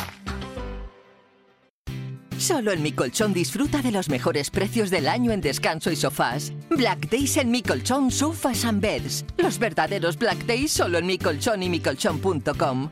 Solo 2.38 2.72
en 2.72 2.82
Mi 2.82 2.92
Colchón 2.92 3.34
disfruta 3.34 3.82
de 3.82 3.92
los 3.92 4.10
mejores 4.10 4.50
precios 4.50 4.90
del 4.90 5.08
año 5.08 5.32
en 5.32 5.42
descanso 5.42 5.92
y 5.92 5.96
sofás. 5.96 6.52
Black 6.70 7.10
Days 7.10 7.38
en 7.38 7.50
Mi 7.50 7.62
Colchón 7.62 8.12
Sofas 8.12 8.66
and 8.66 8.82
Beds. 8.82 9.26
Los 9.38 9.58
verdaderos 9.58 10.18
Black 10.18 10.46
Days 10.46 10.72
solo 10.72 10.98
en 10.98 11.06
Mi 11.06 11.18
Colchón 11.18 11.64
y 11.64 11.70
micolchón.com. 11.70 12.90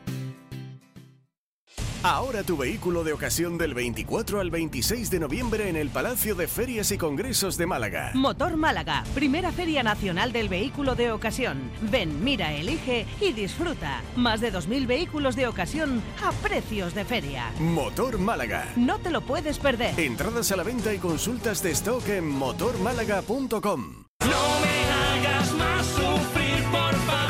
Ahora 2.04 2.42
tu 2.42 2.58
vehículo 2.58 3.02
de 3.02 3.14
ocasión 3.14 3.56
del 3.56 3.72
24 3.72 4.38
al 4.38 4.50
26 4.50 5.08
de 5.08 5.20
noviembre 5.20 5.70
en 5.70 5.76
el 5.76 5.88
Palacio 5.88 6.34
de 6.34 6.46
Ferias 6.46 6.92
y 6.92 6.98
Congresos 6.98 7.56
de 7.56 7.64
Málaga. 7.64 8.10
Motor 8.12 8.58
Málaga, 8.58 9.04
primera 9.14 9.50
feria 9.52 9.82
nacional 9.82 10.30
del 10.30 10.50
vehículo 10.50 10.96
de 10.96 11.12
ocasión. 11.12 11.70
Ven, 11.80 12.22
mira, 12.22 12.52
elige 12.52 13.06
y 13.22 13.32
disfruta. 13.32 14.02
Más 14.16 14.42
de 14.42 14.52
2.000 14.52 14.86
vehículos 14.86 15.34
de 15.34 15.46
ocasión 15.46 16.02
a 16.22 16.30
precios 16.46 16.94
de 16.94 17.06
feria. 17.06 17.50
Motor 17.58 18.18
Málaga. 18.18 18.70
No 18.76 18.98
te 18.98 19.08
lo 19.08 19.22
puedes 19.22 19.58
perder. 19.58 19.98
Entradas 19.98 20.52
a 20.52 20.56
la 20.56 20.62
venta 20.62 20.92
y 20.92 20.98
consultas 20.98 21.62
de 21.62 21.70
stock 21.70 22.06
en 22.10 22.28
motormálaga.com. 22.28 24.04
No 24.20 24.60
me 24.60 25.26
hagas 25.26 25.54
más 25.54 25.86
sufrir, 25.86 26.64
por 26.70 26.94
favor. 27.06 27.23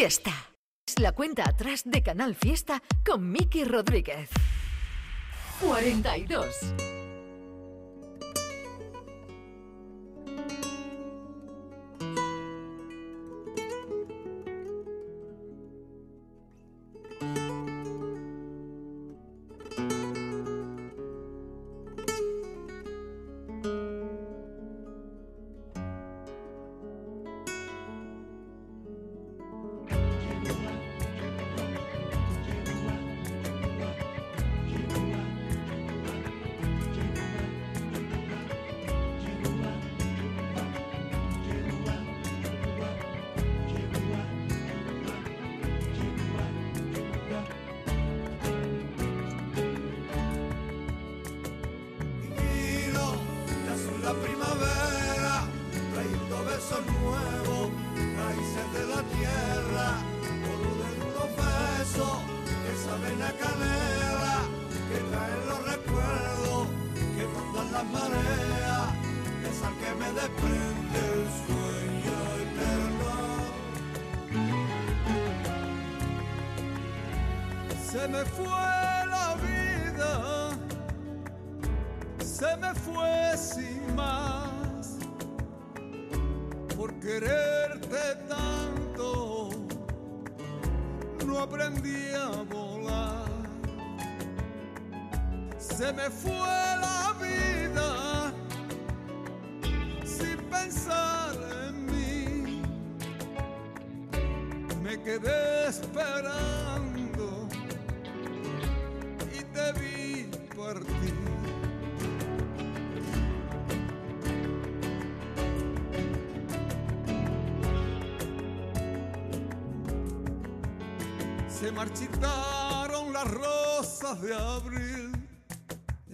Fiesta. 0.00 0.32
Es 0.88 0.98
la 0.98 1.12
cuenta 1.12 1.46
atrás 1.46 1.82
de 1.84 2.02
Canal 2.02 2.34
Fiesta 2.34 2.82
con 3.04 3.30
Miki 3.30 3.64
Rodríguez. 3.64 4.30
42. 5.60 6.99
Se 95.90 95.96
me 95.96 96.08
fue 96.08 96.59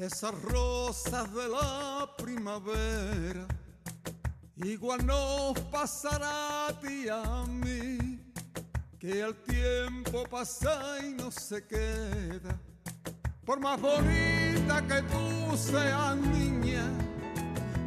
esas 0.07 0.41
rosas 0.43 1.33
de 1.35 1.49
la 1.49 2.09
primavera. 2.17 3.47
Igual 4.57 5.05
nos 5.05 5.59
pasará 5.73 6.69
a 6.69 6.81
ti 6.81 7.09
a 7.09 7.45
mí, 7.47 8.23
que 8.99 9.21
el 9.21 9.35
tiempo 9.43 10.25
pasa 10.31 10.99
y 11.05 11.13
no 11.15 11.31
se 11.31 11.67
queda. 11.67 12.59
Por 13.45 13.61
más 13.61 13.81
bonita 13.81 14.81
que 14.87 15.03
tú 15.03 15.57
seas 15.57 16.17
niña, 16.17 16.85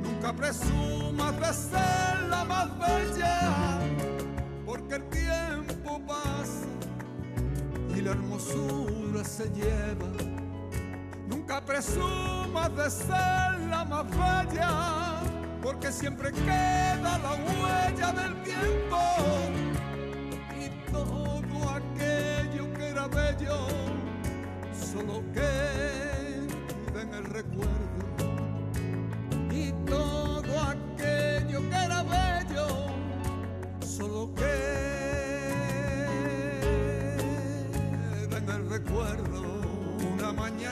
nunca 0.03 0.33
presumas 0.33 1.39
de 1.39 1.53
ser 1.53 2.21
la 2.29 2.43
más 2.43 2.69
bella, 2.77 3.79
porque 4.65 4.95
el 4.95 5.09
tiempo 5.09 6.01
pasa 6.05 6.67
y 7.89 7.93
cuya 7.93 8.11
hermosura 8.11 9.23
se 9.23 9.49
lleva. 9.51 10.38
Nunca 11.49 11.65
presumas 11.65 12.75
de 12.75 12.91
ser 12.91 13.59
la 13.71 13.83
más 13.83 14.05
bella, 14.11 14.69
porque 15.63 15.91
siempre 15.91 16.31
queda 16.31 17.17
la 17.17 17.31
huella 17.31 18.11
del 18.11 18.43
tiempo. 18.43 18.99
Y 20.55 20.69
todo 20.91 21.69
aquello 21.71 22.71
que 22.75 22.89
era 22.89 23.07
bello 23.07 23.65
solo 24.93 25.23
queda 25.33 27.01
en 27.01 27.13
el 27.15 27.23
recuerdo. 27.23 27.73
Y 29.51 29.71
todo 29.87 30.28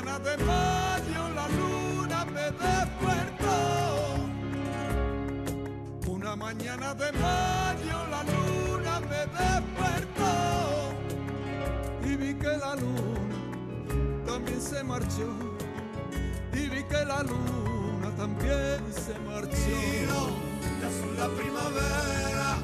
Una 0.08 0.16
mañana 0.16 0.30
de 0.30 0.38
mayo 0.46 1.30
la 1.36 1.48
luna 1.50 2.26
me 2.26 2.46
despertó. 2.64 3.58
Una 6.08 6.36
mañana 6.38 6.94
de 6.96 7.12
mayo 7.12 8.08
la 8.10 8.24
luna 8.24 9.02
me 9.02 9.22
despertó 9.38 10.94
y 12.06 12.16
vi 12.16 12.34
que 12.36 12.58
la 12.58 12.76
luna 12.76 13.36
también 14.26 14.62
se 14.62 14.82
marchó 14.82 15.30
y 16.54 16.70
vi 16.70 16.84
que 16.84 17.06
la 17.06 17.24
luna 17.24 18.10
también 18.16 18.80
se 18.94 19.20
marchó. 19.28 20.30
Ya 20.80 20.90
son 20.90 21.18
la 21.18 21.28
primavera, 21.36 22.58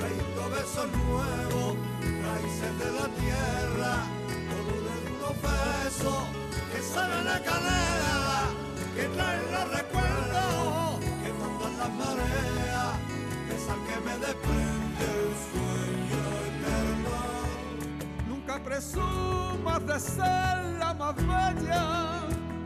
trayendo 0.00 0.50
besos 0.50 0.90
nuevos, 1.06 1.76
raíces 2.26 2.72
de 2.80 2.90
la 2.90 3.06
tierra, 3.20 3.92
colores 4.50 4.98
de 5.04 5.10
unos 5.16 5.36
que 6.78 6.84
saben 6.84 7.26
a 7.26 7.40
canela, 7.40 8.40
que 8.94 9.04
traen 9.08 9.46
los 9.50 9.68
recuerdos, 9.78 11.00
que 11.22 11.30
mandan 11.40 11.74
las 11.82 11.92
mareas, 12.02 12.92
besas 13.48 13.80
que 13.88 13.96
me 14.06 14.14
desprende 14.26 15.04
el 15.22 15.30
sueño 15.50 16.22
eterno. 16.50 17.16
Nunca 18.28 18.62
presumas 18.62 19.84
de 19.86 19.98
ser 19.98 20.56
la 20.78 20.94
más 20.94 21.16
bella, 21.16 21.84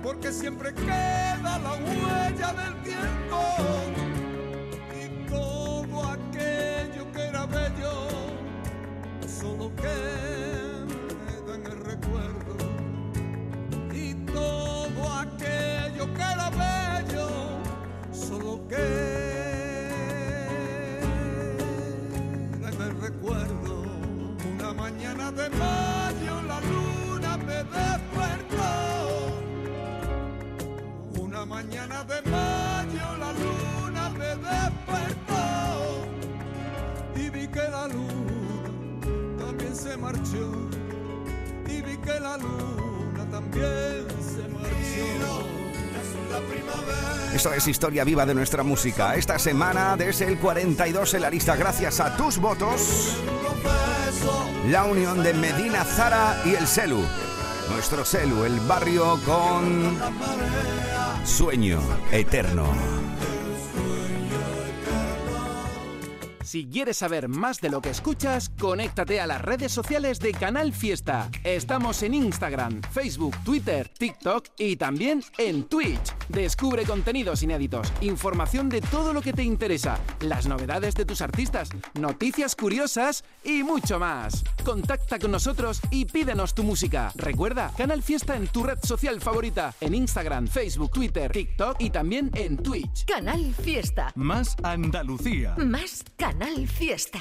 porque 0.03 0.31
siempre 0.31 0.75
queda 0.75 1.59
la 1.67 1.73
huella 1.73 2.53
del 2.61 2.75
tiempo 2.83 3.41
y 5.01 5.31
todo 5.31 6.05
aquello 6.17 7.11
que 7.13 7.23
era 7.29 7.47
bello 7.47 8.09
solo 9.41 9.73
queda 9.77 11.55
en 11.55 11.67
el 11.67 11.81
recuerdo 11.81 12.42
y 14.43 14.93
todo 14.97 15.13
aquello 15.13 15.82
Es 47.51 47.67
historia 47.67 48.05
viva 48.05 48.25
de 48.25 48.35
nuestra 48.35 48.63
música. 48.63 49.17
Esta 49.17 49.37
semana, 49.37 49.97
desde 49.97 50.27
el 50.27 50.39
42 50.39 51.15
en 51.15 51.23
la 51.23 51.29
lista, 51.29 51.57
gracias 51.57 51.99
a 51.99 52.17
tus 52.17 52.39
votos, 52.39 53.17
la 54.71 54.85
unión 54.85 55.25
de 55.25 55.35
Medina 55.35 55.85
Zara 55.85 56.41
y 56.45 56.55
el 56.55 56.69
Celu. 56.69 57.03
Nuestro 57.69 58.05
Celu, 58.05 58.45
el 58.45 58.61
barrio 58.61 59.19
con 59.27 59.99
sueño 61.25 61.81
eterno. 62.13 63.12
Si 66.53 66.67
quieres 66.67 66.99
saber 66.99 67.29
más 67.29 67.63
de 67.63 67.71
lo 67.71 67.81
que 67.81 67.89
escuchas, 67.89 68.51
conéctate 68.61 69.23
a 69.23 69.27
las 69.27 69.41
redes 69.41 69.73
sociales 69.73 70.21
de 70.21 70.33
Canal 70.33 70.75
Fiesta. 70.75 71.31
Estamos 71.45 72.03
en 72.03 72.13
Instagram, 72.13 72.83
Facebook, 72.93 73.35
Twitter, 73.43 73.89
TikTok 73.89 74.49
y 74.59 74.77
también 74.77 75.25
en 75.39 75.65
Twitch. 75.65 76.13
Descubre 76.29 76.85
contenidos 76.85 77.43
inéditos, 77.43 77.91
información 78.03 78.69
de 78.69 78.83
todo 78.83 79.15
lo 79.15 79.23
que 79.23 79.33
te 79.33 79.43
interesa, 79.43 79.99
las 80.21 80.47
novedades 80.47 80.95
de 80.95 81.07
tus 81.07 81.23
artistas, 81.23 81.71
noticias 81.95 82.55
curiosas 82.55 83.25
y 83.43 83.63
mucho 83.63 83.99
más. 83.99 84.45
Contacta 84.63 85.19
con 85.19 85.31
nosotros 85.31 85.81
y 85.91 86.05
pídenos 86.05 86.55
tu 86.55 86.65
música. 86.65 87.13
Recuerda, 87.15 87.73
Canal 87.79 88.03
Fiesta 88.03 88.37
en 88.37 88.47
tu 88.49 88.63
red 88.63 88.79
social 88.83 89.23
favorita, 89.23 89.75
en 89.81 89.95
Instagram, 89.95 90.47
Facebook, 90.49 90.91
Twitter, 90.91 91.33
TikTok 91.33 91.77
y 91.79 91.89
también 91.89 92.31
en 92.35 92.59
Twitch. 92.59 93.07
Canal 93.07 93.55
Fiesta. 93.55 94.13
Más 94.17 94.55
Andalucía. 94.63 95.55
Más 95.57 96.05
Canal 96.43 96.67
Fiesta. 96.67 97.21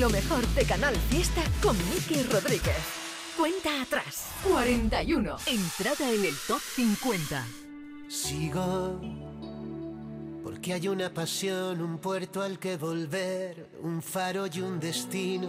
Lo 0.00 0.08
mejor 0.08 0.40
de 0.54 0.64
Canal 0.64 0.96
Fiesta 1.10 1.42
con 1.62 1.76
Miki 1.90 2.22
Rodríguez. 2.22 2.74
Cuenta 3.36 3.82
atrás. 3.82 4.30
41. 4.42 5.36
Entrada 5.46 6.10
en 6.10 6.24
el 6.24 6.34
top 6.48 6.60
50. 6.60 7.46
Sigo 8.08 8.98
porque 10.42 10.72
hay 10.72 10.88
una 10.88 11.12
pasión, 11.12 11.82
un 11.82 11.98
puerto 11.98 12.40
al 12.40 12.58
que 12.58 12.78
volver, 12.78 13.68
un 13.82 14.00
faro 14.00 14.46
y 14.46 14.60
un 14.60 14.80
destino, 14.80 15.48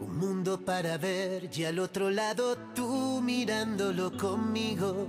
un 0.00 0.16
mundo 0.16 0.60
para 0.60 0.96
ver 0.96 1.50
y 1.52 1.64
al 1.64 1.80
otro 1.80 2.08
lado 2.08 2.56
tú 2.72 3.20
mirándolo 3.20 4.16
conmigo. 4.16 5.08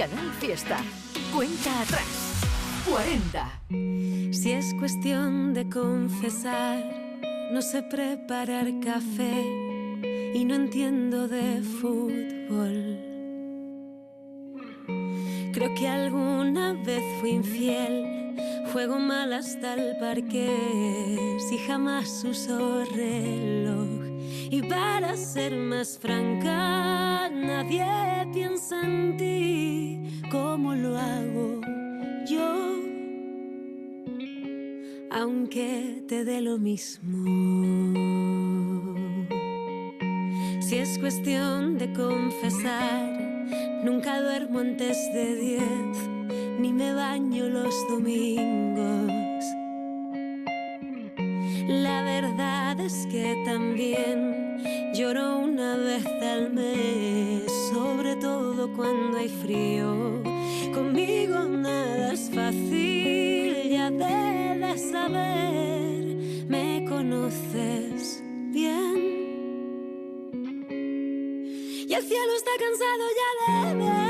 Canal 0.00 0.32
Fiesta. 0.40 0.78
Cuenta 1.30 1.82
atrás. 1.82 2.40
40. 2.88 3.60
Si 4.32 4.50
es 4.50 4.72
cuestión 4.78 5.52
de 5.52 5.68
confesar, 5.68 6.82
no 7.52 7.60
sé 7.60 7.82
preparar 7.82 8.66
café 8.82 9.44
y 10.32 10.42
no 10.46 10.54
entiendo 10.54 11.28
de 11.28 11.60
fútbol. 11.60 12.96
Creo 15.52 15.74
que 15.74 15.86
alguna 15.86 16.72
vez 16.72 17.04
fui 17.20 17.32
infiel, 17.32 18.36
juego 18.72 18.98
mal 18.98 19.34
hasta 19.34 19.74
el 19.74 19.98
parque, 19.98 21.36
si 21.46 21.58
jamás 21.58 22.24
uso 22.24 22.86
reloj. 22.86 23.99
Y 24.50 24.62
para 24.62 25.16
ser 25.16 25.56
más 25.56 25.96
franca, 25.98 27.30
nadie 27.30 27.86
piensa 28.32 28.82
en 28.82 29.16
ti 29.16 30.20
como 30.30 30.74
lo 30.74 30.98
hago 30.98 31.60
yo 32.26 32.70
aunque 35.10 36.02
te 36.08 36.24
dé 36.24 36.40
lo 36.40 36.58
mismo. 36.58 37.24
Si 40.60 40.76
es 40.76 40.98
cuestión 40.98 41.78
de 41.78 41.92
confesar, 41.92 43.48
nunca 43.84 44.20
duermo 44.22 44.60
antes 44.60 44.96
de 45.12 45.34
diez, 45.34 46.08
ni 46.60 46.72
me 46.72 46.94
baño 46.94 47.48
los 47.48 47.74
domingos. 47.88 49.19
Que 53.10 53.42
también 53.44 54.62
lloro 54.94 55.38
una 55.38 55.76
vez 55.76 56.06
al 56.06 56.52
mes, 56.52 57.42
sobre 57.72 58.14
todo 58.16 58.72
cuando 58.76 59.18
hay 59.18 59.28
frío. 59.28 60.22
Conmigo 60.72 61.40
nada 61.44 62.12
es 62.12 62.30
fácil, 62.32 63.68
ya 63.68 63.90
debes 63.90 64.90
saber, 64.90 66.04
me 66.48 66.84
conoces 66.88 68.22
bien. 68.52 68.96
Y 71.88 71.92
el 71.92 72.02
cielo 72.04 72.32
está 72.36 72.52
cansado 72.58 73.04
ya 73.20 73.64
de 73.64 73.74
ver 73.74 74.09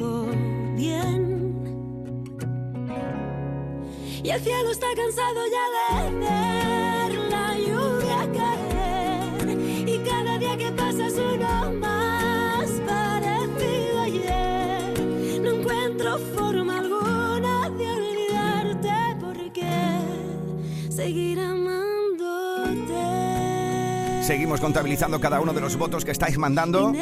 Y 4.31 4.33
el 4.33 4.41
cielo 4.43 4.71
está 4.71 4.87
cansado 4.95 5.41
ya 5.51 5.65
de 5.75 6.09
ver 6.19 7.11
la 7.29 7.53
lluvia 7.57 8.31
caer. 8.31 9.59
Y 9.89 9.97
cada 10.09 10.37
día 10.37 10.57
que 10.57 10.71
pasa 10.71 11.07
es 11.07 11.15
uno 11.15 11.73
más 11.73 12.69
parecido 12.87 13.99
ayer. 13.99 15.41
No 15.41 15.51
encuentro 15.51 16.17
forma 16.33 16.79
alguna 16.79 17.71
de 17.71 17.91
olvidarte 17.91 19.17
porque 19.19 19.67
seguir 20.89 21.37
amándote. 21.37 22.93
Seguimos 24.23 24.61
contabilizando 24.61 25.19
cada 25.19 25.41
uno 25.41 25.51
de 25.51 25.59
los 25.59 25.75
votos 25.75 26.05
que 26.05 26.11
estáis 26.11 26.37
mandando 26.37 26.93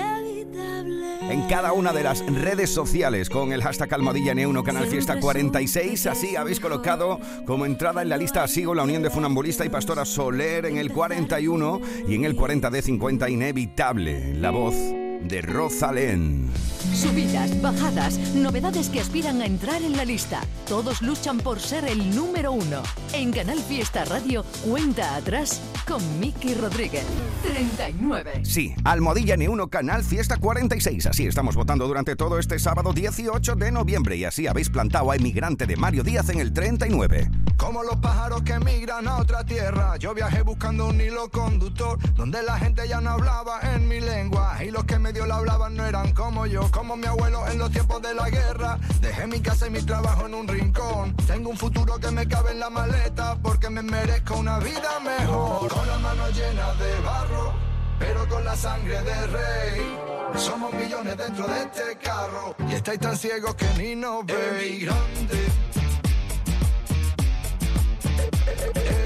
en 1.30 1.48
cada 1.48 1.74
una 1.74 1.94
de 1.94 2.04
las 2.04 2.26
redes 2.26 2.70
sociales 2.70 3.30
con 3.30 3.54
el 3.54 3.62
hashtag 3.62 3.94
Almohadilla 3.94 4.34
N1 4.34 4.64
Canal 4.64 4.88
Fiesta 4.88 5.20
46. 5.20 6.08
Así 6.08 6.36
habéis 6.36 6.60
colocado 6.60 7.20
como 7.46 7.66
entrada 7.66 8.02
en 8.02 8.10
la 8.10 8.18
lista 8.18 8.48
Sigo 8.48 8.74
la 8.74 8.84
Unión 8.84 9.04
de 9.04 9.10
Funambulista 9.10 9.66
y 9.66 9.70
Pastora 9.70 10.06
Soler 10.06 10.66
en 10.66 10.78
el 10.78 10.92
41 10.92 11.82
y 12.08 12.16
en 12.16 12.26
el 12.26 12.36
40 12.36 12.70
de 12.70 12.82
50 12.82 13.30
Inevitable. 13.30 14.34
La 14.34 14.52
voz 14.52 14.76
de 15.22 15.42
Rosalén. 15.42 16.50
Subidas, 16.94 17.62
bajadas, 17.62 18.18
novedades 18.36 18.90
que 18.90 19.00
aspiran 19.00 19.42
a 19.42 19.46
entrar 19.46 19.82
en 19.84 19.96
la 19.96 20.06
lista. 20.06 20.42
Todos 20.68 21.02
luchan 21.02 21.38
por 21.38 21.60
ser 21.60 21.86
el 21.86 22.16
número 22.16 22.52
uno. 22.52 22.82
En 23.14 23.32
Canal 23.32 23.60
Fiesta 23.60 24.06
Radio, 24.06 24.44
cuenta 24.66 25.16
atrás 25.16 25.62
con 25.88 26.02
Miki 26.20 26.54
Rodríguez. 26.54 27.04
39. 27.44 28.42
Sí, 28.44 28.74
Almohadilla 28.84 29.36
N1 29.36 29.70
Canal 29.70 30.04
Fiesta 30.04 30.38
46. 30.38 31.08
Así 31.08 31.28
estamos 31.28 31.56
votando 31.56 31.88
durante 31.88 32.16
todo 32.16 32.40
este 32.40 32.60
sábado 32.60 32.94
18 32.94 33.56
de 33.56 33.72
noviembre 33.72 34.16
y 34.16 34.26
así 34.26 34.48
habéis 34.48 34.70
plantado 34.70 35.12
a 35.12 35.16
Emigrante 35.16 35.66
de 35.66 35.76
Mario 35.76 36.04
Díaz 36.04 36.30
en 36.30 36.40
el 36.40 36.54
39. 36.54 37.30
Como 37.58 37.84
los 37.84 37.98
pájaros 37.98 38.42
que 38.44 38.54
emigran 38.54 39.08
a 39.08 39.18
otra 39.18 39.44
tierra, 39.46 39.98
yo 39.98 40.14
viajé 40.14 40.44
buscando 40.44 40.88
un 40.88 41.02
hilo 41.02 41.30
conductor 41.30 42.00
donde 42.16 42.42
la 42.42 42.58
gente 42.58 42.88
ya 42.88 43.02
no 43.02 43.12
hablaba 43.12 43.60
en 43.76 43.88
mi 43.88 44.00
lengua 44.00 44.64
y 44.64 44.72
los 44.72 44.86
que 44.86 44.98
medio 45.10 45.26
la 45.26 45.38
hablaban 45.38 45.76
no 45.76 45.88
eran 45.88 46.14
como 46.14 46.46
yo, 46.46 46.70
como 46.70 46.96
mi 46.96 47.08
abuelo 47.08 47.48
en 47.48 47.58
los 47.58 47.72
tiempos 47.72 48.00
de 48.00 48.14
la 48.14 48.30
guerra. 48.30 48.78
Dejé 49.02 49.26
mi 49.26 49.40
casa 49.40 49.66
y 49.66 49.72
mi 49.72 49.82
trabajo 49.82 50.28
en 50.28 50.36
un 50.36 50.48
rincón. 50.48 51.16
Tengo 51.26 51.50
un 51.50 51.58
futuro 51.58 51.98
que 51.98 52.12
me 52.12 52.28
cabe 52.28 52.52
en 52.52 52.60
la 52.60 52.70
maleta 52.70 53.36
porque 53.42 53.72
me 53.72 53.82
merezco 53.82 54.36
una 54.38 54.60
vida 54.60 55.00
mejor. 55.00 55.68
Con 55.68 55.88
las 55.88 56.00
manos 56.00 56.30
llenas 56.38 56.78
de 56.78 57.00
barro, 57.00 57.54
pero 57.98 58.28
con 58.28 58.46
la 58.46 58.56
sangre 58.56 59.02
de 59.02 59.28
rey. 59.28 59.98
Somos 60.36 60.72
millones 60.74 61.18
dentro 61.18 61.48
de 61.48 61.60
este 61.60 61.98
carro 61.98 62.56
y 62.70 62.74
estáis 62.76 63.00
tan 63.00 63.18
ciegos 63.18 63.56
que 63.56 63.68
ni 63.80 63.96
nos 63.96 64.24
veis. 64.28 64.84
Emigrante. 64.84 65.38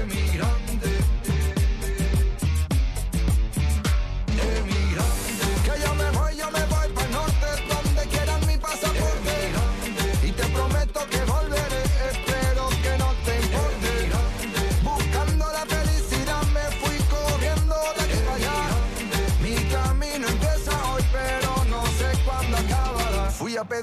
Emigrante. 0.02 0.93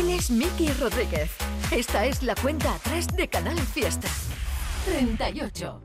Él 0.00 0.08
es 0.08 0.30
Miki 0.30 0.72
Rodríguez. 0.80 1.30
Esta 1.70 2.06
es 2.06 2.22
la 2.22 2.34
cuenta 2.34 2.74
atrás 2.74 3.06
de 3.08 3.28
Canal 3.28 3.58
Fiesta. 3.58 4.08
38. 4.86 5.82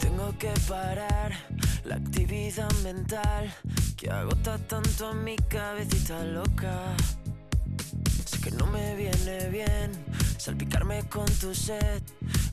Tengo 0.00 0.38
que 0.38 0.52
parar 0.68 1.32
la 1.84 1.94
actividad 1.94 2.70
mental 2.84 3.50
que 3.96 4.10
agota 4.10 4.58
tanto 4.58 5.06
a 5.06 5.14
mi 5.14 5.36
cabecita 5.36 6.24
loca. 6.24 6.94
Sé 8.26 8.38
que 8.42 8.50
no 8.50 8.66
me 8.66 8.94
viene 8.96 9.48
bien 9.48 9.92
salpicarme 10.36 11.08
con 11.08 11.24
tu 11.40 11.54
sed. 11.54 12.02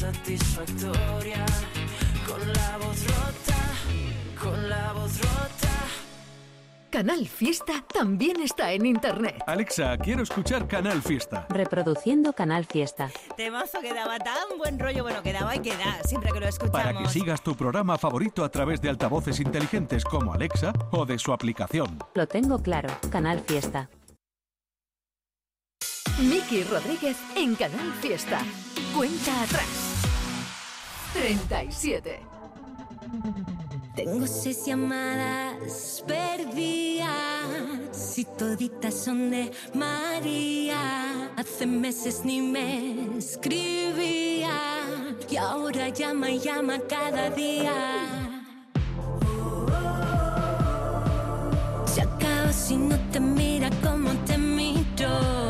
satisfactoria, 0.00 1.44
con 2.26 2.40
la 2.54 2.78
voz 2.78 3.06
rota, 3.06 4.42
con 4.42 4.70
la 4.70 4.92
voz 4.94 5.20
rota. 5.20 5.68
Canal 6.88 7.28
Fiesta 7.28 7.84
también 7.92 8.40
está 8.40 8.72
en 8.72 8.86
internet. 8.86 9.44
Alexa, 9.46 9.98
quiero 9.98 10.22
escuchar 10.22 10.66
Canal 10.66 11.02
Fiesta. 11.02 11.46
Reproduciendo 11.50 12.32
Canal 12.32 12.64
Fiesta. 12.64 13.10
Temazo 13.36 13.82
que 13.82 13.92
daba 13.92 14.18
tan 14.18 14.56
buen 14.56 14.78
rollo, 14.78 15.02
bueno, 15.02 15.22
quedaba 15.22 15.54
y 15.54 15.58
que 15.60 15.76
da, 15.76 16.02
siempre 16.04 16.32
que 16.32 16.40
lo 16.40 16.48
escuchamos. 16.48 16.82
Para 16.82 16.98
que 16.98 17.06
sigas 17.10 17.42
tu 17.42 17.54
programa 17.54 17.98
favorito 17.98 18.42
a 18.42 18.48
través 18.48 18.80
de 18.80 18.88
altavoces 18.88 19.38
inteligentes 19.38 20.02
como 20.04 20.32
Alexa 20.32 20.72
o 20.92 21.04
de 21.04 21.18
su 21.18 21.30
aplicación. 21.34 21.98
Lo 22.14 22.26
tengo 22.26 22.62
claro, 22.62 22.88
Canal 23.10 23.40
Fiesta. 23.40 23.90
Miki 26.20 26.64
Rodríguez 26.64 27.18
en 27.36 27.54
Canal 27.54 27.92
Fiesta. 28.00 28.40
Cuenta 28.96 29.42
atrás. 29.42 29.89
37. 31.12 32.20
Tengo 33.96 34.26
seis 34.26 34.64
llamadas 34.64 36.04
perdidas 36.06 37.08
y 38.16 38.24
toditas 38.24 38.94
son 38.94 39.30
de 39.30 39.50
María. 39.74 41.30
Hace 41.36 41.66
meses 41.66 42.22
ni 42.24 42.40
me 42.40 43.18
escribía 43.18 44.50
y 45.28 45.36
ahora 45.36 45.88
llama 45.88 46.30
y 46.30 46.38
llama 46.38 46.78
cada 46.88 47.30
día. 47.30 47.74
Se 51.86 52.02
acaba 52.02 52.52
si 52.52 52.76
no 52.76 52.96
te 53.10 53.20
mira 53.20 53.68
como 53.82 54.12
te 54.24 54.38
miro. 54.38 55.49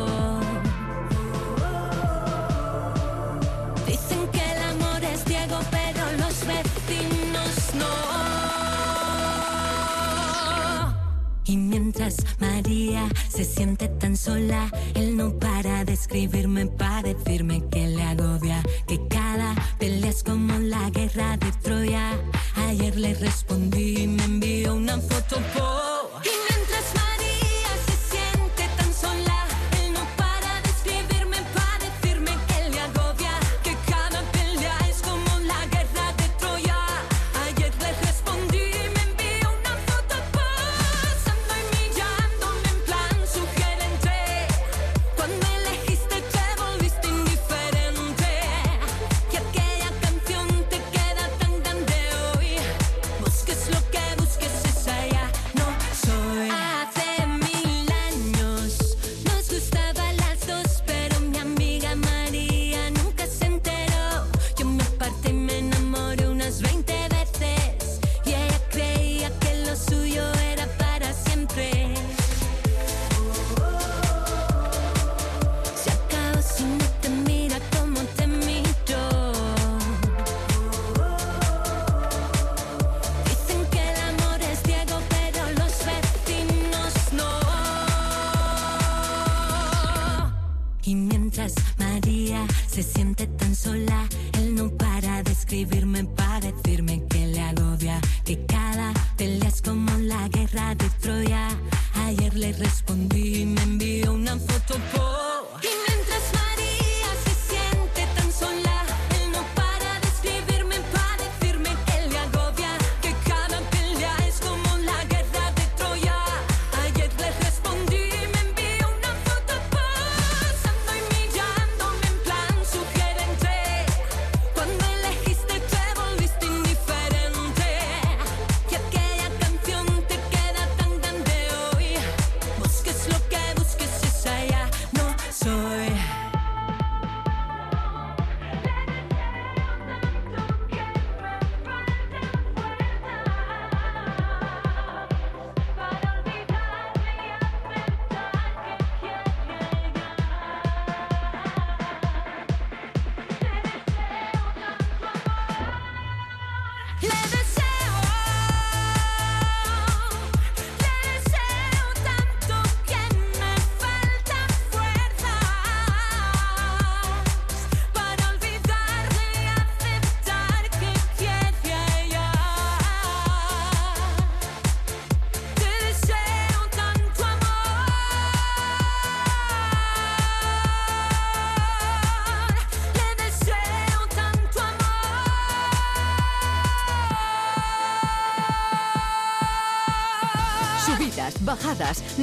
Y 11.51 11.57
mientras 11.57 12.15
María 12.39 13.09
se 13.27 13.43
siente 13.43 13.89
tan 13.89 14.15
sola, 14.15 14.71
él 14.95 15.17
no 15.17 15.37
para 15.37 15.83
de 15.83 15.91
escribirme 15.91 16.67
para 16.67 17.13
decirme 17.13 17.61
que 17.69 17.87
le 17.87 18.03
agobia, 18.03 18.63
que 18.87 19.05
cada 19.09 19.53
pelea 19.77 20.11
es 20.11 20.23
como 20.23 20.57
la 20.59 20.89
guerra 20.91 21.35
de 21.35 21.51
Troya. 21.61 22.17
Ayer 22.55 22.95
le 22.95 23.15
respondí 23.15 24.03
y 24.03 24.07
me 24.07 24.23
envió 24.23 24.75
una 24.75 24.97
foto. 24.97 25.41
po. 25.53 26.00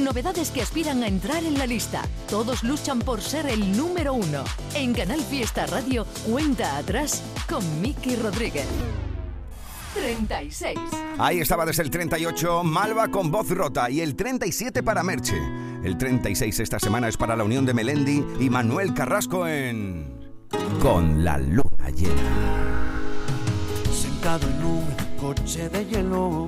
Novedades 0.09 0.49
que 0.49 0.63
aspiran 0.63 1.03
a 1.03 1.07
entrar 1.07 1.43
en 1.43 1.55
la 1.59 1.67
lista. 1.67 2.01
Todos 2.27 2.63
luchan 2.63 2.97
por 2.97 3.21
ser 3.21 3.45
el 3.45 3.77
número 3.77 4.15
uno. 4.15 4.43
En 4.73 4.91
Canal 4.91 5.21
Fiesta 5.21 5.67
Radio, 5.67 6.07
cuenta 6.27 6.77
atrás 6.77 7.21
con 7.47 7.63
Miki 7.79 8.15
Rodríguez. 8.15 8.65
36. 9.93 10.79
Ahí 11.19 11.41
estaba 11.41 11.63
desde 11.63 11.83
el 11.83 11.91
38 11.91 12.63
Malva 12.63 13.09
con 13.09 13.29
voz 13.29 13.49
rota 13.49 13.87
y 13.91 14.01
el 14.01 14.15
37 14.15 14.81
para 14.81 15.03
Merche. 15.03 15.37
El 15.83 15.95
36 15.95 16.59
esta 16.59 16.79
semana 16.79 17.07
es 17.07 17.15
para 17.15 17.35
la 17.35 17.43
unión 17.43 17.67
de 17.67 17.75
Melendi 17.75 18.25
y 18.39 18.49
Manuel 18.49 18.95
Carrasco 18.95 19.45
en 19.45 20.11
Con 20.81 21.23
la 21.23 21.37
luna 21.37 21.89
llena. 21.95 22.55
Sentado 23.93 24.47
en 24.47 24.65
un 24.65 24.85
coche 25.19 25.69
de 25.69 25.85
hielo 25.85 26.47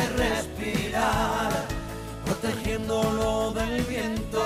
protegiéndolo 2.25 3.51
del 3.51 3.81
viento. 3.83 4.43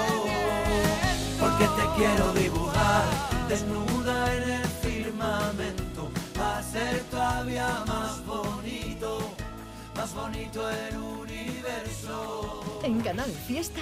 Porque 1.39 1.65
te 1.65 1.87
quiero 1.97 2.31
dibujar 2.33 3.03
desnuda 3.49 4.35
en 4.35 4.49
el 4.51 4.67
firmamento, 4.83 6.09
hacer 6.39 7.01
todavía 7.11 7.83
más 7.87 8.25
bonito, 8.25 9.31
más 9.95 10.13
bonito 10.13 10.69
el 10.69 10.97
universo. 10.97 12.79
En 12.83 13.01
Canal 13.01 13.31
Fiesta 13.47 13.81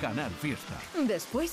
Canal 0.00 0.30
Fiesta. 0.40 0.78
Después, 1.06 1.52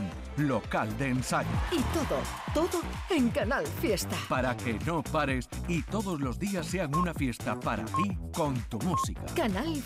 con 0.00 0.46
Local 0.48 0.96
de 0.98 1.08
Ensayo. 1.08 1.48
Y 1.70 1.80
todo, 1.92 2.20
todo 2.54 2.82
en 3.10 3.30
Canal 3.30 3.66
Fiesta. 3.66 4.16
Para 4.28 4.56
que 4.56 4.78
no 4.86 5.02
pares 5.02 5.48
y 5.68 5.82
todos 5.82 6.20
los 6.20 6.38
días 6.38 6.66
sean 6.66 6.94
una 6.94 7.12
fiesta 7.14 7.58
para 7.58 7.84
ti 7.84 8.16
con 8.32 8.54
tu 8.68 8.78
música. 8.80 9.22
Canal 9.34 9.76